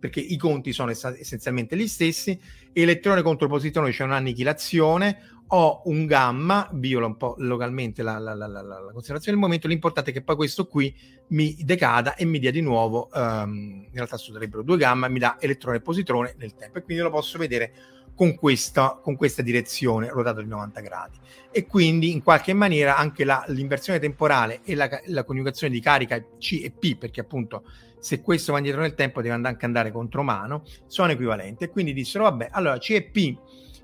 perché 0.04 0.20
i 0.20 0.36
conti 0.36 0.74
sono 0.74 0.92
essenzialmente 0.92 1.78
gli 1.78 1.88
stessi, 1.88 2.38
elettrone 2.74 3.22
contro 3.22 3.48
positrone 3.48 3.92
c'è 3.92 4.04
un'annichilazione, 4.04 5.44
ho 5.48 5.82
un 5.86 6.06
gamma, 6.08 6.70
viola 6.74 7.06
un 7.06 7.16
po' 7.16 7.36
localmente 7.38 8.04
la, 8.04 8.20
la, 8.20 8.34
la, 8.34 8.48
la, 8.48 8.90
considerazione 8.92 9.38
del 9.38 9.46
momento, 9.46 9.70
l'importante 9.70 10.10
è 10.10 10.14
che 10.14 10.22
poi 10.22 10.36
questo 10.36 10.68
qui 10.68 10.94
mi 11.28 11.56
decada 11.62 12.16
e 12.16 12.26
mi 12.26 12.40
dia 12.40 12.52
di 12.52 12.60
nuovo, 12.60 13.08
um, 13.14 13.86
in 13.86 13.94
realtà 13.94 14.18
sarebbero 14.18 14.62
due 14.62 14.76
gamma, 14.76 15.08
mi 15.08 15.20
dà 15.20 15.38
elettrone 15.40 15.78
e 15.78 15.80
positrone 15.80 16.36
nel 16.38 16.54
tempo 16.54 16.80
e 16.80 16.84
quindi 16.84 17.02
lo 17.02 17.10
posso 17.10 17.38
vedere 17.38 17.72
con 18.14 18.36
questa, 18.36 19.00
con 19.02 19.16
questa 19.16 19.42
direzione 19.42 20.10
ruotato 20.10 20.42
di 20.42 20.50
90 20.50 20.82
gradi. 20.82 21.18
E 21.50 21.66
quindi 21.66 22.12
in 22.12 22.22
qualche 22.22 22.52
maniera 22.52 22.98
anche 22.98 23.26
l'inversione 23.48 24.00
temporale 24.00 24.60
e 24.66 24.76
la, 24.76 25.24
coniugazione 25.24 25.72
di 25.72 25.80
carica 25.80 26.22
C 26.38 26.60
e 26.62 26.72
P 26.78 26.98
perché 26.98 27.22
appunto 27.22 27.64
se 28.04 28.22
questo 28.22 28.52
va 28.52 28.58
indietro 28.58 28.82
nel 28.82 28.96
tempo 28.96 29.22
deve 29.22 29.36
anche 29.48 29.64
andare 29.64 29.90
contro 29.90 30.24
mano, 30.24 30.66
sono 30.88 31.14
equivalenti. 31.14 31.64
E 31.64 31.70
quindi 31.70 31.94
dissero, 31.94 32.26
vabbè, 32.26 32.50
allora 32.52 32.78
C 32.78 32.90
e 32.90 33.04
P 33.04 33.38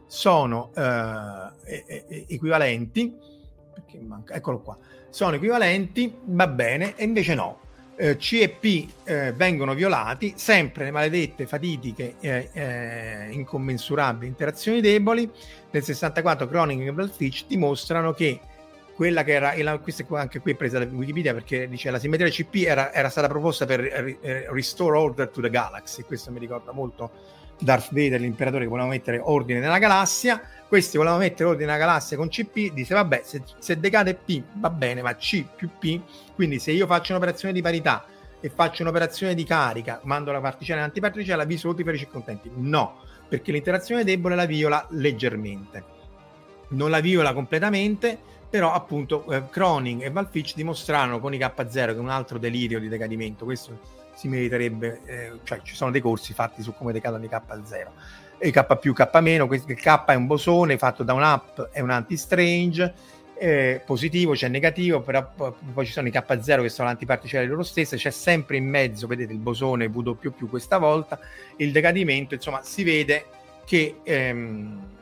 sono 0.06 0.72
eh, 0.76 2.26
equivalenti, 2.28 3.16
perché 3.74 3.98
manca, 4.02 4.34
eccolo 4.34 4.60
qua, 4.60 4.78
sono 5.10 5.38
equivalenti, 5.38 6.14
va 6.26 6.48
bene, 6.48 6.98
e 6.98 7.06
invece 7.06 7.34
no. 7.34 7.62
eh, 7.96 8.18
C 8.18 8.40
e 8.42 8.50
P 8.50 8.90
eh, 9.06 9.32
vengono 9.32 9.74
violati, 9.74 10.34
sempre 10.36 10.84
le 10.84 10.92
maledette 10.92 11.48
fatitiche 11.48 12.16
e 12.20 12.50
eh, 12.52 13.28
incommensurabili 13.32 14.28
interazioni 14.28 14.82
deboli. 14.82 15.32
Nel 15.72 15.82
64 15.82 16.46
Croning 16.46 16.86
e 16.86 16.92
Blackfish 16.92 17.46
dimostrano 17.48 18.12
che 18.12 18.42
quella 19.00 19.24
che 19.24 19.32
era, 19.32 19.78
questa 19.78 20.04
anche 20.10 20.42
qui 20.42 20.52
è 20.52 20.56
presa 20.56 20.78
da 20.78 20.84
Wikipedia 20.84 21.34
perché 21.34 21.70
dice 21.70 21.90
la 21.90 22.00
simmetria 22.00 22.28
CP 22.28 22.66
era, 22.68 22.92
era 22.92 23.08
stata 23.08 23.30
proposta 23.30 23.66
per 23.66 23.80
eh, 23.80 24.48
restore 24.50 24.98
order 24.98 25.30
to 25.30 25.40
the 25.40 25.50
galaxy, 25.50 26.04
questo 26.04 26.32
mi 26.32 26.40
ricorda 26.40 26.74
molto 26.74 27.10
Darth 27.58 27.94
Vader, 27.94 28.20
l'imperatore 28.20 28.64
che 28.64 28.70
voleva 28.70 28.90
mettere 28.90 29.22
ordine 29.24 29.62
nella 29.62 29.78
galassia, 29.78 30.42
questi 30.68 30.98
volevano 30.98 31.22
mettere 31.22 31.48
ordine 31.48 31.68
nella 31.68 31.78
galassia 31.78 32.18
con 32.18 32.28
CP, 32.28 32.74
dice 32.74 32.94
vabbè 32.94 33.22
se, 33.24 33.42
se 33.60 33.80
decade 33.80 34.16
P 34.16 34.44
va 34.56 34.70
bene, 34.70 35.02
ma 35.02 35.16
C 35.16 35.46
più 35.56 35.70
P, 35.80 36.02
quindi 36.36 36.60
se 36.60 36.72
io 36.72 36.86
faccio 36.86 37.14
un'operazione 37.14 37.54
di 37.54 37.62
parità 37.62 38.04
e 38.42 38.50
faccio 38.50 38.82
un'operazione 38.82 39.34
di 39.34 39.46
carica, 39.46 40.02
mando 40.04 40.34
la 40.34 40.42
particella 40.42 40.80
in 40.80 40.88
antiparticella, 40.88 41.46
vi 41.46 41.56
sono 41.56 41.72
tutti 41.72 41.86
felici 41.86 42.04
e 42.04 42.10
contenti. 42.10 42.52
No, 42.54 42.98
perché 43.30 43.54
l'interazione 43.54 44.04
debole 44.04 44.36
la 44.36 44.46
viola 44.46 44.86
leggermente. 44.90 45.84
Non 46.72 46.90
la 46.90 47.00
viola 47.00 47.34
completamente, 47.34 48.38
però 48.50 48.74
appunto 48.74 49.26
eh, 49.32 49.44
e 50.04 50.10
Valfitch 50.10 50.56
dimostrarono 50.56 51.20
con 51.20 51.34
i 51.34 51.38
K0 51.38 51.94
che 51.94 52.00
un 52.00 52.10
altro 52.10 52.38
delirio 52.38 52.80
di 52.80 52.88
decadimento, 52.88 53.46
questo 53.46 53.98
si 54.16 54.28
meriterebbe, 54.28 55.02
eh, 55.06 55.32
cioè 55.44 55.62
ci 55.62 55.76
sono 55.76 55.92
dei 55.92 56.02
corsi 56.02 56.34
fatti 56.34 56.62
su 56.62 56.74
come 56.74 56.92
decadono 56.92 57.24
i 57.24 57.30
K0 57.30 57.88
e 58.40 58.52
K 58.52 58.78
più 58.78 58.94
K 58.94 59.10
meno, 59.20 59.48
il 59.52 59.64
K 59.76 60.06
è 60.06 60.16
un 60.16 60.26
bosone 60.26 60.78
fatto 60.78 61.04
da 61.04 61.14
un 61.14 61.22
up 61.22 61.70
e 61.72 61.82
un 61.82 61.90
anti-strange, 61.90 62.94
eh, 63.38 63.82
positivo, 63.86 64.34
c'è 64.34 64.48
negativo, 64.48 65.02
però 65.02 65.32
poi 65.74 65.86
ci 65.86 65.92
sono 65.92 66.08
i 66.08 66.12
K0 66.12 66.62
che 66.62 66.70
sono 66.70 66.88
l'antiparticelle 66.88 67.46
loro 67.46 67.64
stesse, 67.64 67.98
c'è 67.98 68.10
sempre 68.12 68.58
in 68.58 68.68
mezzo, 68.68 69.08
vedete 69.08 69.34
il 69.34 69.40
bosone 69.40 69.90
V 69.90 70.16
più 70.18 70.50
questa 70.50 70.78
volta, 70.78 71.20
il 71.58 71.72
decadimento, 71.72 72.34
insomma 72.34 72.62
si 72.64 72.84
vede 72.84 73.26
che 73.66 74.00
ehm, 74.04 74.98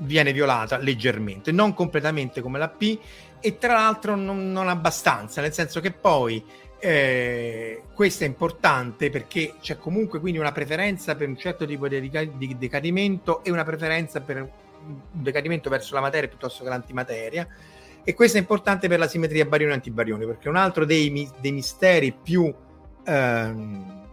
viene 0.00 0.32
violata 0.32 0.78
leggermente, 0.78 1.52
non 1.52 1.74
completamente 1.74 2.40
come 2.40 2.58
la 2.58 2.68
P 2.68 2.98
e 3.40 3.58
tra 3.58 3.74
l'altro 3.74 4.16
non, 4.16 4.52
non 4.52 4.68
abbastanza, 4.68 5.40
nel 5.40 5.52
senso 5.52 5.80
che 5.80 5.92
poi 5.92 6.44
eh, 6.82 7.82
questo 7.94 8.24
è 8.24 8.26
importante 8.26 9.10
perché 9.10 9.54
c'è 9.60 9.76
comunque 9.76 10.18
quindi 10.18 10.38
una 10.38 10.52
preferenza 10.52 11.14
per 11.14 11.28
un 11.28 11.36
certo 11.36 11.66
tipo 11.66 11.88
di, 11.88 12.10
di 12.36 12.56
decadimento 12.58 13.44
e 13.44 13.50
una 13.50 13.64
preferenza 13.64 14.20
per 14.20 14.40
un 14.40 15.00
decadimento 15.10 15.68
verso 15.68 15.94
la 15.94 16.00
materia 16.00 16.28
piuttosto 16.28 16.64
che 16.64 16.70
l'antimateria. 16.70 17.46
E 18.02 18.14
questo 18.14 18.38
è 18.38 18.40
importante 18.40 18.88
per 18.88 18.98
la 18.98 19.06
simmetria 19.06 19.44
barione-antibarione 19.44 20.24
perché 20.24 20.48
un 20.48 20.56
altro 20.56 20.86
dei, 20.86 21.28
dei 21.38 21.52
misteri 21.52 22.12
più, 22.12 22.52
ehm, 23.04 24.08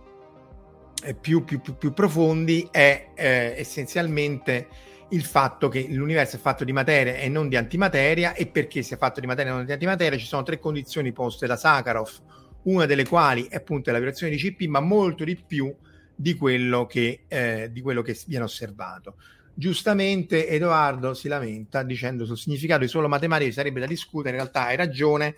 più, 1.21 1.45
più, 1.45 1.61
più, 1.61 1.93
profondi 1.93 2.67
è 2.69 3.11
eh, 3.15 3.53
essenzialmente 3.57 4.67
il 5.09 5.23
fatto 5.23 5.69
che 5.69 5.87
l'universo 5.89 6.35
è 6.35 6.39
fatto 6.39 6.63
di 6.63 6.73
materia 6.73 7.15
e 7.15 7.29
non 7.29 7.47
di 7.47 7.55
antimateria 7.55 8.33
e 8.33 8.47
perché 8.47 8.81
si 8.81 8.93
è 8.93 8.97
fatto 8.97 9.19
di 9.19 9.27
materia 9.27 9.51
e 9.51 9.55
non 9.55 9.65
di 9.65 9.71
antimateria 9.71 10.17
ci 10.17 10.25
sono 10.25 10.43
tre 10.43 10.59
condizioni 10.59 11.13
poste 11.13 11.47
da 11.47 11.55
Sakharov 11.55 12.21
una 12.67 12.85
delle 12.85 13.05
quali 13.05 13.47
è 13.47 13.55
appunto 13.55 13.91
la 13.91 13.97
violazione 13.97 14.35
di 14.35 14.37
CP, 14.37 14.67
ma 14.67 14.79
molto 14.79 15.23
di 15.23 15.35
più 15.35 15.73
di 16.13 16.35
quello 16.35 16.85
che, 16.85 17.23
eh, 17.27 17.69
di 17.71 17.81
quello 17.81 18.01
che 18.01 18.17
viene 18.27 18.45
osservato. 18.45 19.15
Giustamente 19.53 20.47
Edoardo 20.47 21.13
si 21.13 21.27
lamenta 21.27 21.81
dicendo 21.83 22.25
sul 22.25 22.37
significato 22.37 22.81
di 22.81 22.87
solo 22.87 23.07
matematica 23.07 23.51
sarebbe 23.51 23.79
da 23.79 23.85
discutere, 23.85 24.31
in 24.35 24.41
realtà 24.41 24.65
hai 24.65 24.75
ragione, 24.75 25.35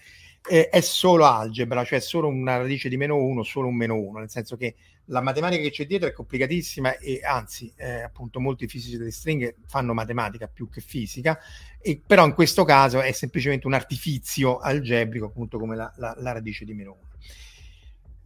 eh, 0.47 0.69
è 0.69 0.81
solo 0.81 1.25
algebra, 1.25 1.83
cioè 1.83 1.99
solo 1.99 2.27
una 2.27 2.57
radice 2.57 2.89
di 2.89 2.97
meno 2.97 3.15
1, 3.17 3.43
solo 3.43 3.67
un 3.67 3.75
meno 3.75 3.95
1, 3.95 4.19
nel 4.19 4.29
senso 4.29 4.55
che 4.57 4.75
la 5.05 5.21
matematica 5.21 5.61
che 5.61 5.71
c'è 5.71 5.85
dietro 5.85 6.07
è 6.07 6.11
complicatissima 6.11 6.97
e 6.97 7.21
anzi, 7.23 7.71
eh, 7.75 8.01
appunto, 8.01 8.39
molti 8.39 8.67
fisici 8.67 8.97
delle 8.97 9.11
stringhe 9.11 9.55
fanno 9.65 9.93
matematica 9.93 10.47
più 10.47 10.69
che 10.69 10.81
fisica, 10.81 11.39
e, 11.81 12.01
però 12.05 12.25
in 12.25 12.33
questo 12.33 12.63
caso 12.63 13.01
è 13.01 13.11
semplicemente 13.11 13.67
un 13.67 13.73
artifizio 13.73 14.59
algebrico, 14.59 15.25
appunto 15.25 15.57
come 15.57 15.75
la, 15.75 15.91
la, 15.97 16.15
la 16.17 16.31
radice 16.31 16.65
di 16.65 16.73
meno 16.73 16.97
1. 16.99 17.07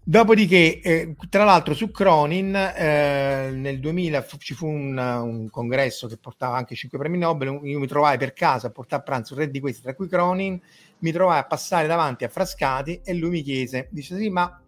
Dopodiché, 0.06 0.82
eh, 0.82 1.16
tra 1.30 1.46
l'altro, 1.46 1.74
su 1.74 1.90
Cronin 1.90 2.54
eh, 2.54 3.52
nel 3.54 3.80
2000 3.80 4.22
fu, 4.22 4.36
ci 4.36 4.54
fu 4.54 4.68
un, 4.68 4.98
un, 4.98 5.50
congresso 5.50 6.08
che 6.08 6.18
portava 6.18 6.58
anche 6.58 6.76
5 6.76 6.98
premi 6.98 7.18
Nobel. 7.18 7.62
Io 7.64 7.80
mi 7.80 7.88
trovai 7.88 8.18
per 8.18 8.34
caso 8.34 8.68
a 8.68 8.70
portare 8.70 9.02
a 9.02 9.06
pranzo 9.06 9.34
tre 9.34 9.50
di 9.50 9.62
questi, 9.62 9.82
tra 9.82 9.96
cui 9.96 10.10
Cronin. 10.10 10.60
Mi 11.00 11.12
trovai 11.14 11.40
a 11.40 11.46
passare 11.46 11.88
davanti 11.88 12.26
a 12.26 12.30
Frascati 12.30 13.00
e 13.02 13.14
lui 13.14 13.30
mi 13.30 13.42
chiese: 13.44 13.88
Dice, 13.92 14.18
sì, 14.18 14.30
ma 14.30 14.62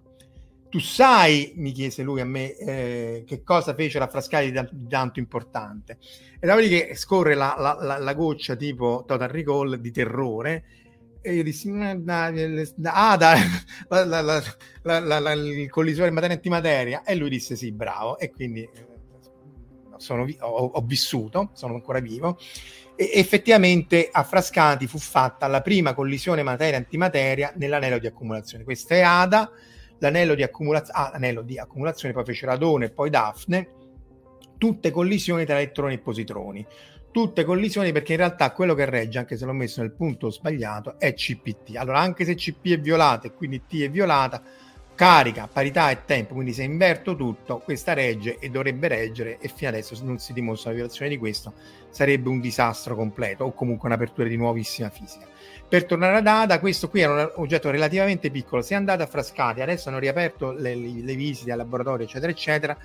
tu 0.70 0.80
sai, 0.80 1.52
mi 1.58 1.74
chiese 1.74 2.02
lui 2.02 2.22
a 2.22 2.26
me, 2.26 2.56
eh, 2.56 3.24
che 3.28 3.44
cosa 3.44 3.74
fece 3.74 4.00
la 4.00 4.08
Frascati 4.08 4.52
di, 4.52 4.60
di 4.72 4.88
tanto 4.88 5.20
importante. 5.20 5.98
E 6.40 6.48
dopodiché 6.48 6.96
scorre 6.96 7.36
la, 7.36 7.56
la, 7.58 7.78
la, 7.82 7.98
la 7.98 8.14
goccia 8.14 8.56
tipo 8.56 9.04
Total 9.06 9.28
Recall 9.28 9.76
di 9.76 9.92
terrore 9.92 10.64
e 11.26 11.34
io 11.34 11.44
dissi, 11.44 11.72
ah, 11.72 11.96
da, 11.96 12.30
la, 13.90 14.06
la, 14.06 14.22
la, 14.22 15.00
la, 15.00 15.20
la, 15.20 15.32
il 15.32 15.70
collisore 15.72 16.12
materia 16.12 16.36
antimateria. 16.36 17.02
E 17.04 17.16
lui 17.16 17.30
disse 17.30 17.56
sì, 17.56 17.72
bravo. 17.72 18.20
E 18.20 18.30
quindi 18.30 18.62
eh, 18.62 18.88
sono, 19.98 20.28
ho, 20.40 20.48
ho, 20.48 20.82
vissuto, 20.82 21.50
sono 21.54 21.74
ancora 21.74 22.00
vivo. 22.00 22.38
E 22.96 23.10
effettivamente 23.16 24.08
a 24.12 24.24
Frascati 24.24 24.86
fu 24.86 25.00
fatta 25.00 25.48
la 25.48 25.62
prima 25.62 25.96
collisione 25.96 26.44
materia-antimateria 26.44 27.54
nell'anello 27.56 27.98
di 27.98 28.06
accumulazione. 28.06 28.64
Questa 28.64 28.94
è 28.94 29.02
Ada, 29.02 29.50
l'anello 29.98 30.36
di, 30.36 30.44
accumulaz- 30.44 30.92
ah, 30.94 31.10
l'anello 31.12 31.42
di 31.42 31.58
accumulazione, 31.58 32.14
poi 32.14 32.24
fece 32.24 32.46
Radone 32.46 32.86
e 32.86 32.92
poi 32.92 33.10
Daphne, 33.10 33.70
tutte 34.60 34.92
collisioni 34.92 35.44
tra 35.44 35.56
elettroni 35.56 35.96
e 35.96 36.00
positroni 36.00 36.66
tutte 37.16 37.46
collisioni 37.46 37.94
perché 37.94 38.12
in 38.12 38.18
realtà 38.18 38.52
quello 38.52 38.74
che 38.74 38.84
regge, 38.84 39.20
anche 39.20 39.38
se 39.38 39.46
l'ho 39.46 39.54
messo 39.54 39.80
nel 39.80 39.94
punto 39.94 40.30
sbagliato, 40.30 40.96
è 41.00 41.14
CPT. 41.14 41.78
Allora, 41.78 42.00
anche 42.00 42.26
se 42.26 42.36
CP 42.36 42.74
è 42.74 42.78
violata 42.78 43.28
e 43.28 43.32
quindi 43.32 43.62
T 43.66 43.84
è 43.84 43.90
violata, 43.90 44.44
carica, 44.96 45.48
parità 45.48 45.90
e 45.92 46.04
tempo, 46.04 46.34
quindi 46.34 46.52
se 46.52 46.64
inverto 46.64 47.16
tutto, 47.16 47.60
questa 47.60 47.94
regge 47.94 48.38
e 48.38 48.50
dovrebbe 48.50 48.90
reggere 48.90 49.38
e 49.40 49.48
fino 49.48 49.70
adesso 49.70 49.98
non 50.04 50.20
si 50.20 50.34
dimostra 50.34 50.72
la 50.72 50.76
violazione 50.76 51.10
di 51.10 51.18
questo 51.18 51.54
sarebbe 51.90 52.28
un 52.28 52.42
disastro 52.42 52.98
completo 52.98 53.46
o 53.46 53.54
comunque 53.54 53.88
un'apertura 53.88 54.28
di 54.28 54.36
nuovissima 54.36 54.90
fisica. 54.90 55.26
Per 55.70 55.86
tornare 55.86 56.18
ad 56.18 56.28
Ada, 56.28 56.60
questo 56.60 56.90
qui 56.90 57.00
era 57.00 57.14
un 57.14 57.32
oggetto 57.36 57.72
relativamente 57.72 58.30
piccolo, 58.30 58.62
se 58.62 58.76
andate 58.76 59.04
a 59.04 59.08
Frascati, 59.08 59.62
adesso 59.62 59.88
hanno 59.88 60.00
riaperto 60.00 60.52
le, 60.52 60.76
le 60.76 61.16
visite 61.16 61.54
al 61.54 61.60
laboratorio 61.60 62.06
eccetera 62.06 62.30
eccetera, 62.30 62.78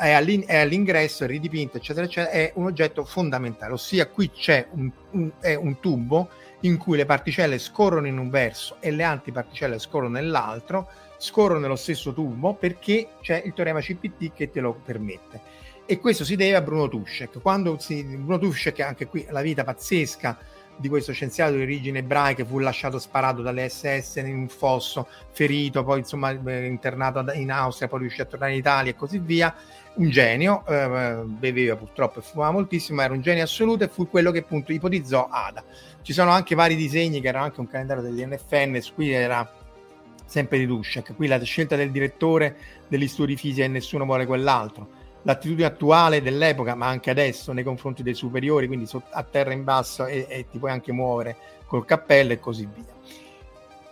è, 0.00 0.12
all'in- 0.12 0.44
è 0.46 0.56
all'ingresso, 0.56 1.24
è 1.24 1.26
ridipinto, 1.26 1.76
eccetera, 1.76 2.06
eccetera, 2.06 2.32
è 2.32 2.52
un 2.54 2.66
oggetto 2.66 3.04
fondamentale, 3.04 3.74
ossia 3.74 4.06
qui 4.08 4.30
c'è 4.30 4.66
un, 4.72 4.90
un, 5.10 5.30
un 5.42 5.80
tubo 5.80 6.28
in 6.60 6.76
cui 6.76 6.96
le 6.96 7.06
particelle 7.06 7.58
scorrono 7.58 8.06
in 8.06 8.18
un 8.18 8.30
verso 8.30 8.76
e 8.80 8.90
le 8.90 9.04
antiparticelle 9.04 9.78
scorrono 9.78 10.14
nell'altro, 10.14 10.88
scorrono 11.18 11.60
nello 11.60 11.76
stesso 11.76 12.12
tubo 12.12 12.54
perché 12.54 13.08
c'è 13.20 13.42
il 13.44 13.52
teorema 13.52 13.80
CPT 13.80 14.32
che 14.32 14.50
te 14.50 14.60
lo 14.60 14.74
permette. 14.84 15.58
E 15.86 15.98
questo 15.98 16.24
si 16.24 16.36
deve 16.36 16.56
a 16.56 16.60
Bruno 16.60 16.88
Tuschek. 16.88 17.40
Quando 17.40 17.76
si, 17.78 18.04
Bruno 18.04 18.38
Tuschek, 18.38 18.80
anche 18.80 19.06
qui 19.06 19.26
la 19.28 19.40
vita 19.40 19.64
pazzesca 19.64 20.38
di 20.76 20.88
questo 20.88 21.12
scienziato 21.12 21.54
di 21.54 21.62
origine 21.62 21.98
ebraica, 21.98 22.44
fu 22.44 22.58
lasciato 22.58 22.98
sparato 22.98 23.42
dalle 23.42 23.68
SS 23.68 24.22
in 24.24 24.34
un 24.34 24.48
fosso, 24.48 25.08
ferito, 25.32 25.84
poi 25.84 25.98
insomma 25.98 26.30
eh, 26.30 26.66
internato 26.66 27.24
in 27.32 27.50
Austria, 27.50 27.88
poi 27.88 28.00
riuscì 28.00 28.22
a 28.22 28.24
tornare 28.24 28.52
in 28.52 28.58
Italia 28.58 28.92
e 28.92 28.96
così 28.96 29.18
via 29.18 29.54
un 30.00 30.08
genio, 30.08 30.64
eh, 30.66 31.22
beveva 31.26 31.76
purtroppo 31.76 32.20
e 32.20 32.22
fumava 32.22 32.52
moltissimo, 32.52 33.02
era 33.02 33.12
un 33.12 33.20
genio 33.20 33.44
assoluto 33.44 33.84
e 33.84 33.88
fu 33.88 34.08
quello 34.08 34.30
che 34.30 34.38
appunto 34.38 34.72
ipotizzò 34.72 35.28
Ada. 35.30 35.62
Ci 36.00 36.14
sono 36.14 36.30
anche 36.30 36.54
vari 36.54 36.74
disegni 36.74 37.20
che 37.20 37.28
erano 37.28 37.44
anche 37.44 37.60
un 37.60 37.68
calendario 37.68 38.02
dell'NFN, 38.02 38.80
su 38.80 38.94
cui 38.94 39.10
era 39.10 39.48
sempre 40.24 40.58
di 40.58 40.66
Dushek, 40.66 41.14
qui 41.14 41.26
la 41.26 41.42
scelta 41.42 41.76
del 41.76 41.90
direttore 41.90 42.56
dell'istituto 42.88 43.28
di 43.28 43.36
fisica 43.36 43.64
e 43.64 43.68
nessuno 43.68 44.06
vuole 44.06 44.24
quell'altro. 44.24 44.98
L'attitudine 45.22 45.66
attuale 45.66 46.22
dell'epoca, 46.22 46.74
ma 46.74 46.86
anche 46.86 47.10
adesso 47.10 47.52
nei 47.52 47.62
confronti 47.62 48.02
dei 48.02 48.14
superiori, 48.14 48.66
quindi 48.68 48.88
a 49.10 49.22
terra 49.22 49.52
in 49.52 49.64
basso 49.64 50.06
e, 50.06 50.24
e 50.30 50.46
ti 50.50 50.58
puoi 50.58 50.70
anche 50.70 50.92
muovere 50.92 51.36
col 51.66 51.84
cappello 51.84 52.32
e 52.32 52.40
così 52.40 52.66
via. 52.72 53.28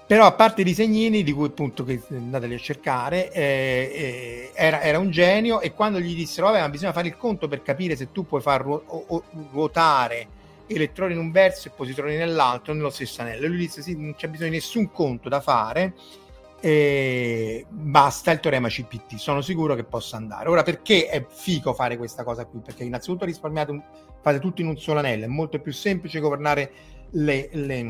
Però 0.08 0.24
a 0.24 0.32
parte 0.32 0.62
i 0.62 0.64
disegnini, 0.64 1.22
di 1.22 1.32
cui 1.32 1.48
appunto 1.48 1.84
che 1.84 2.00
andateli 2.08 2.54
a 2.54 2.58
cercare, 2.58 3.30
eh, 3.30 3.42
eh, 3.42 4.52
era, 4.54 4.80
era, 4.80 4.98
un 4.98 5.10
genio 5.10 5.60
e 5.60 5.74
quando 5.74 6.00
gli 6.00 6.14
dissero, 6.14 6.46
vabbè, 6.46 6.60
ma 6.60 6.70
bisogna 6.70 6.94
fare 6.94 7.08
il 7.08 7.18
conto 7.18 7.46
per 7.46 7.60
capire 7.60 7.94
se 7.94 8.10
tu 8.10 8.24
puoi 8.24 8.40
far 8.40 8.62
ruo- 8.62 9.22
ruotare 9.52 10.26
elettroni 10.66 11.12
in 11.12 11.18
un 11.18 11.30
verso 11.30 11.68
e 11.68 11.72
positroni 11.76 12.16
nell'altro 12.16 12.72
nello 12.72 12.88
stesso 12.88 13.20
anello. 13.20 13.48
Lui 13.48 13.58
disse, 13.58 13.82
sì, 13.82 13.98
non 13.98 14.14
c'è 14.14 14.28
bisogno 14.28 14.48
di 14.48 14.56
nessun 14.56 14.90
conto 14.90 15.28
da 15.28 15.42
fare, 15.42 15.92
eh, 16.60 17.66
basta 17.68 18.30
il 18.30 18.40
teorema 18.40 18.68
CPT, 18.68 19.16
sono 19.16 19.42
sicuro 19.42 19.74
che 19.74 19.84
possa 19.84 20.16
andare. 20.16 20.48
Ora, 20.48 20.62
perché 20.62 21.06
è 21.08 21.26
fico 21.28 21.74
fare 21.74 21.98
questa 21.98 22.24
cosa 22.24 22.46
qui? 22.46 22.60
Perché 22.64 22.82
innanzitutto 22.82 23.26
risparmiate, 23.26 23.70
un, 23.72 23.82
fate 24.22 24.38
tutto 24.38 24.62
in 24.62 24.68
un 24.68 24.78
solo 24.78 25.00
anello, 25.00 25.24
è 25.24 25.28
molto 25.28 25.58
più 25.58 25.72
semplice 25.72 26.18
governare 26.18 26.72
le, 27.10 27.50
le 27.52 27.82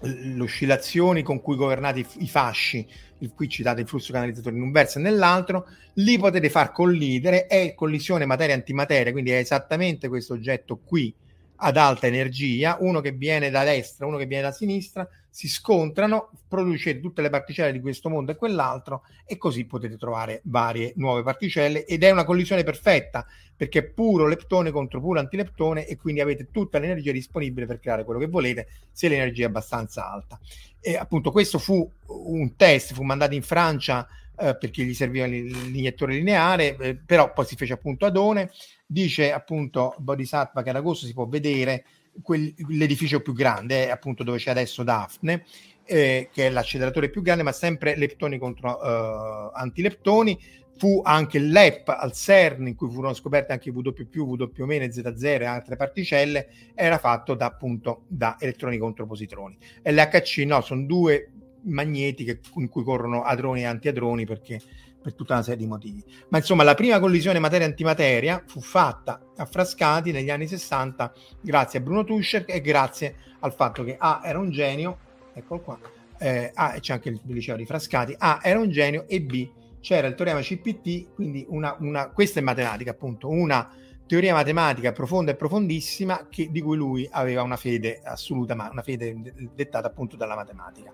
le 0.00 0.42
oscillazioni 0.42 1.22
con 1.22 1.40
cui 1.40 1.56
governate 1.56 2.00
i, 2.00 2.06
i 2.18 2.28
fasci, 2.28 2.86
qui 3.34 3.48
citate 3.48 3.82
il 3.82 3.88
flusso 3.88 4.12
canalizzatore 4.12 4.56
in 4.56 4.62
un 4.62 4.72
verso 4.72 4.98
e 4.98 5.02
nell'altro, 5.02 5.66
li 5.94 6.18
potete 6.18 6.50
far 6.50 6.72
collidere, 6.72 7.46
è 7.46 7.74
collisione 7.74 8.26
materia-antimateria, 8.26 9.12
quindi 9.12 9.30
è 9.30 9.36
esattamente 9.36 10.08
questo 10.08 10.34
oggetto 10.34 10.78
qui 10.84 11.14
ad 11.56 11.76
alta 11.76 12.06
energia, 12.06 12.76
uno 12.80 13.00
che 13.00 13.12
viene 13.12 13.50
da 13.50 13.64
destra, 13.64 14.06
uno 14.06 14.16
che 14.16 14.26
viene 14.26 14.42
da 14.42 14.52
sinistra, 14.52 15.08
si 15.34 15.48
scontrano, 15.48 16.30
producete 16.46 17.00
tutte 17.00 17.20
le 17.20 17.28
particelle 17.28 17.72
di 17.72 17.80
questo 17.80 18.08
mondo 18.08 18.30
e 18.30 18.36
quell'altro 18.36 19.02
e 19.26 19.36
così 19.36 19.64
potete 19.64 19.96
trovare 19.96 20.40
varie 20.44 20.92
nuove 20.94 21.24
particelle 21.24 21.84
ed 21.86 22.04
è 22.04 22.10
una 22.12 22.24
collisione 22.24 22.62
perfetta 22.62 23.26
perché 23.56 23.80
è 23.80 23.84
puro 23.84 24.28
leptone 24.28 24.70
contro 24.70 25.00
puro 25.00 25.18
antileptone 25.18 25.86
e 25.86 25.96
quindi 25.96 26.20
avete 26.20 26.50
tutta 26.52 26.78
l'energia 26.78 27.10
disponibile 27.10 27.66
per 27.66 27.80
creare 27.80 28.04
quello 28.04 28.20
che 28.20 28.28
volete 28.28 28.68
se 28.92 29.08
l'energia 29.08 29.44
è 29.44 29.48
abbastanza 29.48 30.08
alta. 30.08 30.38
E 30.80 30.96
appunto 30.96 31.32
questo 31.32 31.58
fu 31.58 31.90
un 32.06 32.54
test, 32.54 32.94
fu 32.94 33.02
mandato 33.02 33.34
in 33.34 33.42
Francia 33.42 34.06
eh, 34.38 34.56
perché 34.56 34.84
gli 34.84 34.94
serviva 34.94 35.26
l'iniettore 35.26 36.14
lineare, 36.14 36.76
eh, 36.76 36.94
però 36.96 37.32
poi 37.32 37.44
si 37.44 37.56
fece 37.56 37.72
appunto 37.72 38.06
Adone, 38.06 38.50
dice 38.94 39.32
appunto 39.32 39.96
Bodhisattva 39.98 40.62
che 40.62 40.70
ad 40.70 40.76
agosto 40.76 41.04
si 41.04 41.12
può 41.12 41.26
vedere 41.26 41.84
quel, 42.22 42.54
l'edificio 42.68 43.20
più 43.20 43.32
grande, 43.32 43.90
appunto 43.90 44.22
dove 44.22 44.38
c'è 44.38 44.50
adesso 44.50 44.84
Daphne, 44.84 45.44
eh, 45.84 46.28
che 46.32 46.46
è 46.46 46.50
l'acceleratore 46.50 47.10
più 47.10 47.20
grande, 47.20 47.42
ma 47.42 47.50
sempre 47.50 47.96
leptoni 47.96 48.38
contro 48.38 48.70
uh, 48.70 49.50
antileptoni. 49.52 50.62
Fu 50.76 51.02
anche 51.04 51.38
l'EP 51.38 51.88
al 51.88 52.12
CERN, 52.12 52.68
in 52.68 52.74
cui 52.74 52.90
furono 52.90 53.14
scoperte 53.14 53.52
anche 53.52 53.70
W+, 53.70 53.78
W- 53.78 54.70
e 54.70 54.90
Z0 54.90 55.40
e 55.40 55.44
altre 55.44 55.76
particelle, 55.76 56.48
era 56.74 56.98
fatto 56.98 57.34
da, 57.34 57.46
appunto 57.46 58.04
da 58.08 58.36
elettroni 58.40 58.78
contro 58.78 59.06
positroni. 59.06 59.56
L'HC 59.82 60.38
no, 60.38 60.60
sono 60.62 60.84
due 60.84 61.30
magneti 61.62 62.24
che, 62.24 62.40
in 62.56 62.68
cui 62.68 62.82
corrono 62.82 63.22
adroni 63.22 63.60
e 63.60 63.66
antiadroni 63.66 64.26
perché 64.26 64.60
per 65.04 65.12
tutta 65.12 65.34
una 65.34 65.42
serie 65.42 65.58
di 65.58 65.66
motivi. 65.66 66.02
Ma 66.28 66.38
insomma, 66.38 66.62
la 66.62 66.72
prima 66.72 66.98
collisione 66.98 67.38
materia-antimateria 67.38 68.42
fu 68.46 68.62
fatta 68.62 69.20
a 69.36 69.44
Frascati 69.44 70.12
negli 70.12 70.30
anni 70.30 70.46
60 70.46 71.12
grazie 71.42 71.78
a 71.78 71.82
Bruno 71.82 72.04
Tuscher 72.04 72.44
e 72.48 72.62
grazie 72.62 73.16
al 73.40 73.52
fatto 73.52 73.84
che 73.84 73.96
A 73.98 74.22
era 74.24 74.38
un 74.38 74.50
genio, 74.50 74.96
eccolo 75.34 75.60
qua, 75.60 75.78
eh, 76.18 76.50
A, 76.54 76.76
c'è 76.80 76.94
anche 76.94 77.10
il 77.10 77.20
liceo 77.24 77.56
di 77.56 77.66
Frascati, 77.66 78.14
A 78.16 78.40
era 78.42 78.58
un 78.58 78.70
genio 78.70 79.04
e 79.06 79.20
B 79.20 79.50
c'era 79.80 80.06
il 80.06 80.14
teorema 80.14 80.40
CPT, 80.40 81.12
quindi 81.12 81.44
una, 81.50 81.76
una, 81.80 82.08
questa 82.08 82.40
è 82.40 82.42
matematica 82.42 82.92
appunto, 82.92 83.28
una 83.28 83.70
teoria 84.06 84.32
matematica 84.32 84.92
profonda 84.92 85.32
e 85.32 85.34
profondissima 85.34 86.26
che, 86.30 86.50
di 86.50 86.62
cui 86.62 86.78
lui 86.78 87.06
aveva 87.10 87.42
una 87.42 87.56
fede 87.56 88.00
assoluta, 88.02 88.54
ma 88.54 88.70
una 88.72 88.80
fede 88.80 89.14
dettata 89.54 89.88
appunto 89.88 90.16
dalla 90.16 90.34
matematica. 90.34 90.90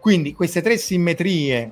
Quindi 0.00 0.32
queste 0.32 0.62
tre 0.62 0.78
simmetrie, 0.78 1.70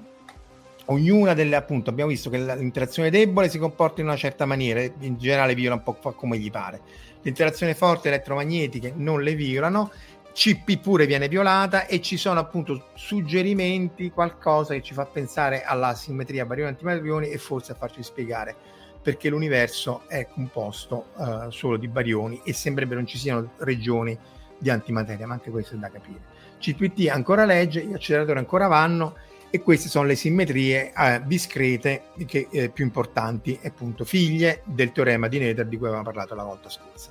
ognuna 0.91 1.35
delle 1.35 1.57
appunto, 1.57 1.91
abbiamo 1.91 2.11
visto 2.11 2.31
che 2.31 2.39
l'interazione 2.39 3.11
debole 3.11 3.49
si 3.49 3.59
comporta 3.59 4.01
in 4.01 4.07
una 4.07 4.17
certa 4.17 4.47
maniera, 4.47 4.81
in 4.81 5.17
generale 5.19 5.55
viola 5.55 5.75
un 5.75 5.83
po' 5.83 6.13
come 6.13 6.39
gli 6.39 6.51
pare. 6.51 6.81
L'interazione 7.23 7.75
forte 7.75 8.09
elettromagnetiche 8.09 8.93
non 8.97 9.23
le 9.23 9.35
violano, 9.35 9.91
CP 10.33 10.79
pure 10.79 11.07
viene 11.07 11.29
violata 11.29 11.87
e 11.87 12.01
ci 12.01 12.17
sono 12.17 12.39
appunto 12.39 12.91
suggerimenti, 12.95 14.11
qualcosa 14.11 14.75
che 14.75 14.83
ci 14.83 14.95
fa 14.95 15.05
pensare 15.05 15.65
alla 15.65 15.95
simmetria 15.95 16.47
barioni-antimarioni 16.47 17.29
e 17.29 17.39
forse 17.39 17.73
a 17.73 17.75
farci 17.75 18.03
spiegare 18.03 18.55
perché 19.03 19.29
l'universo 19.29 20.03
è 20.07 20.27
composto 20.27 21.07
uh, 21.17 21.51
solo 21.51 21.77
di 21.77 21.89
barioni 21.89 22.41
e 22.45 22.53
sembrerebbe 22.53 22.95
non 22.95 23.07
ci 23.07 23.17
siano 23.17 23.53
regioni 23.59 24.17
di 24.59 24.71
antimateria, 24.71 25.27
ma 25.27 25.35
anche 25.35 25.51
questo 25.51 25.75
è 25.75 25.79
da 25.79 25.89
capire. 25.89 26.21
CPT 26.59 27.09
ancora 27.09 27.45
legge, 27.45 27.85
gli 27.85 27.95
acceleratori 27.95 28.39
ancora 28.39 28.67
vanno 28.67 29.15
e 29.51 29.63
queste 29.63 29.89
sono 29.89 30.07
le 30.07 30.15
simmetrie 30.15 30.93
eh, 30.93 31.23
discrete 31.25 32.05
che, 32.27 32.49
eh, 32.51 32.69
più 32.69 32.85
importanti, 32.85 33.59
appunto 33.65 34.05
figlie 34.05 34.63
del 34.65 34.93
teorema 34.93 35.29
di 35.29 35.39
Nether 35.39 35.67
di 35.67 35.77
cui 35.77 35.87
avevamo 35.87 36.09
parlato 36.09 36.35
la 36.35 36.45
volta 36.45 36.69
scorsa. 36.69 37.11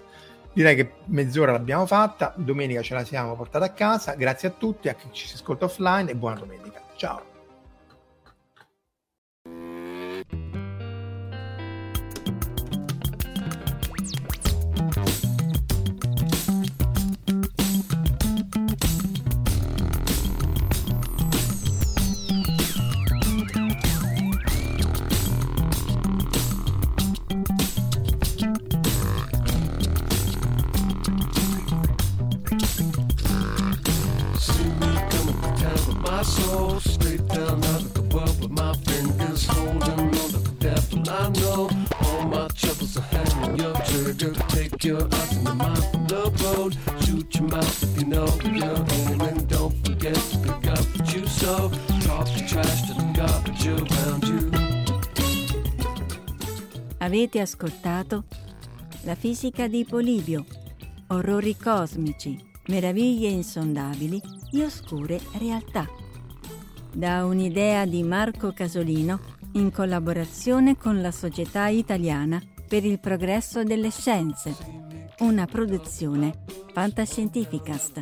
Direi 0.54 0.76
che 0.76 0.92
mezz'ora 1.06 1.52
l'abbiamo 1.52 1.86
fatta, 1.86 2.34
domenica 2.36 2.82
ce 2.82 2.96
la 2.96 3.06
siamo 3.06 3.36
portata 3.36 3.66
a 3.66 3.72
casa, 3.72 4.16
grazie 4.16 4.48
a 4.48 4.52
tutti, 4.52 4.90
a 4.90 4.96
chi 4.96 5.08
ci 5.12 5.30
ascolta 5.34 5.66
offline 5.66 6.10
e 6.10 6.16
buona 6.16 6.40
domenica. 6.40 6.84
Ciao! 6.96 7.37
Your 44.88 45.04
eyes 45.04 45.36
and 45.36 45.46
your 45.46 45.56
mind 45.56 45.84
from 45.92 46.08
the 46.08 46.32
road. 46.44 46.78
Shoot 47.04 47.36
your 47.36 47.50
mouth 47.50 47.84
if 47.84 48.00
you 48.00 48.08
know 48.08 48.28
you're 48.44 48.86
aiming. 49.12 49.46
Don't 49.48 49.76
forget 49.86 50.16
to 50.16 50.38
pick 50.40 50.68
up 50.72 50.80
what 50.96 51.14
you 51.14 51.28
sow. 51.28 51.70
Talk 52.08 52.28
the 52.34 52.46
trash 52.48 52.88
to 52.88 52.94
the 52.94 53.06
garbage 53.14 53.68
around 53.68 54.24
you. 54.24 54.50
Avete 57.00 57.42
ascoltato 57.42 58.24
La 59.04 59.16
fisica 59.16 59.68
di 59.68 59.86
Polibio, 59.86 60.46
orrori 61.08 61.56
cosmici, 61.56 62.38
meraviglie 62.68 63.30
insondabili 63.30 64.22
e 64.52 64.64
oscure 64.64 65.20
realtà. 65.38 65.88
Da 66.94 67.26
un'idea 67.26 67.86
di 67.86 68.04
Marco 68.04 68.54
Casolino 68.54 69.20
in 69.54 69.72
collaborazione 69.72 70.78
con 70.78 71.02
la 71.02 71.12
Società 71.12 71.68
Italiana 71.68 72.42
per 72.68 72.84
il 72.84 73.00
progresso 73.00 73.64
delle 73.64 73.92
scienze, 73.92 74.56
una 75.20 75.46
produzione 75.46 76.44
Fantascientificast. 76.74 78.02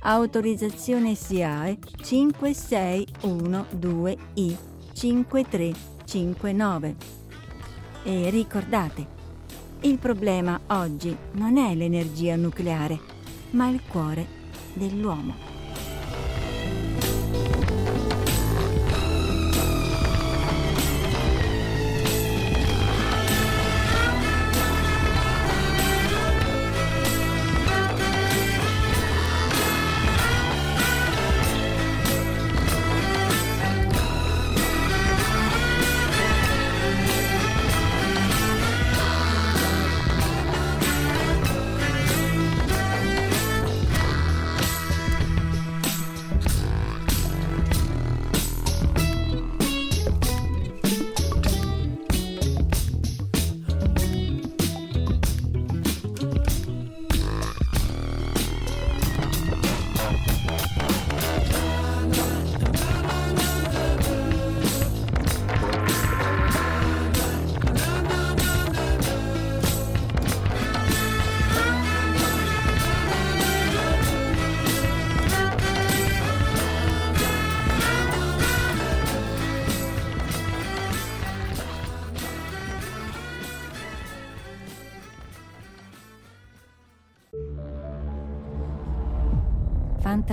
autorizzazione 0.00 1.14
SIAE 1.14 1.78
5612I 2.02 4.56
5359. 4.92 6.96
E 8.04 8.30
ricordate, 8.30 9.16
il 9.80 9.98
problema 9.98 10.60
oggi 10.68 11.16
non 11.32 11.56
è 11.56 11.74
l'energia 11.74 12.36
nucleare, 12.36 13.00
ma 13.50 13.68
il 13.68 13.82
cuore 13.86 14.24
dell'uomo. 14.74 15.47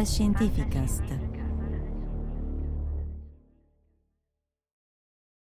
Fantascientificast 0.05 1.01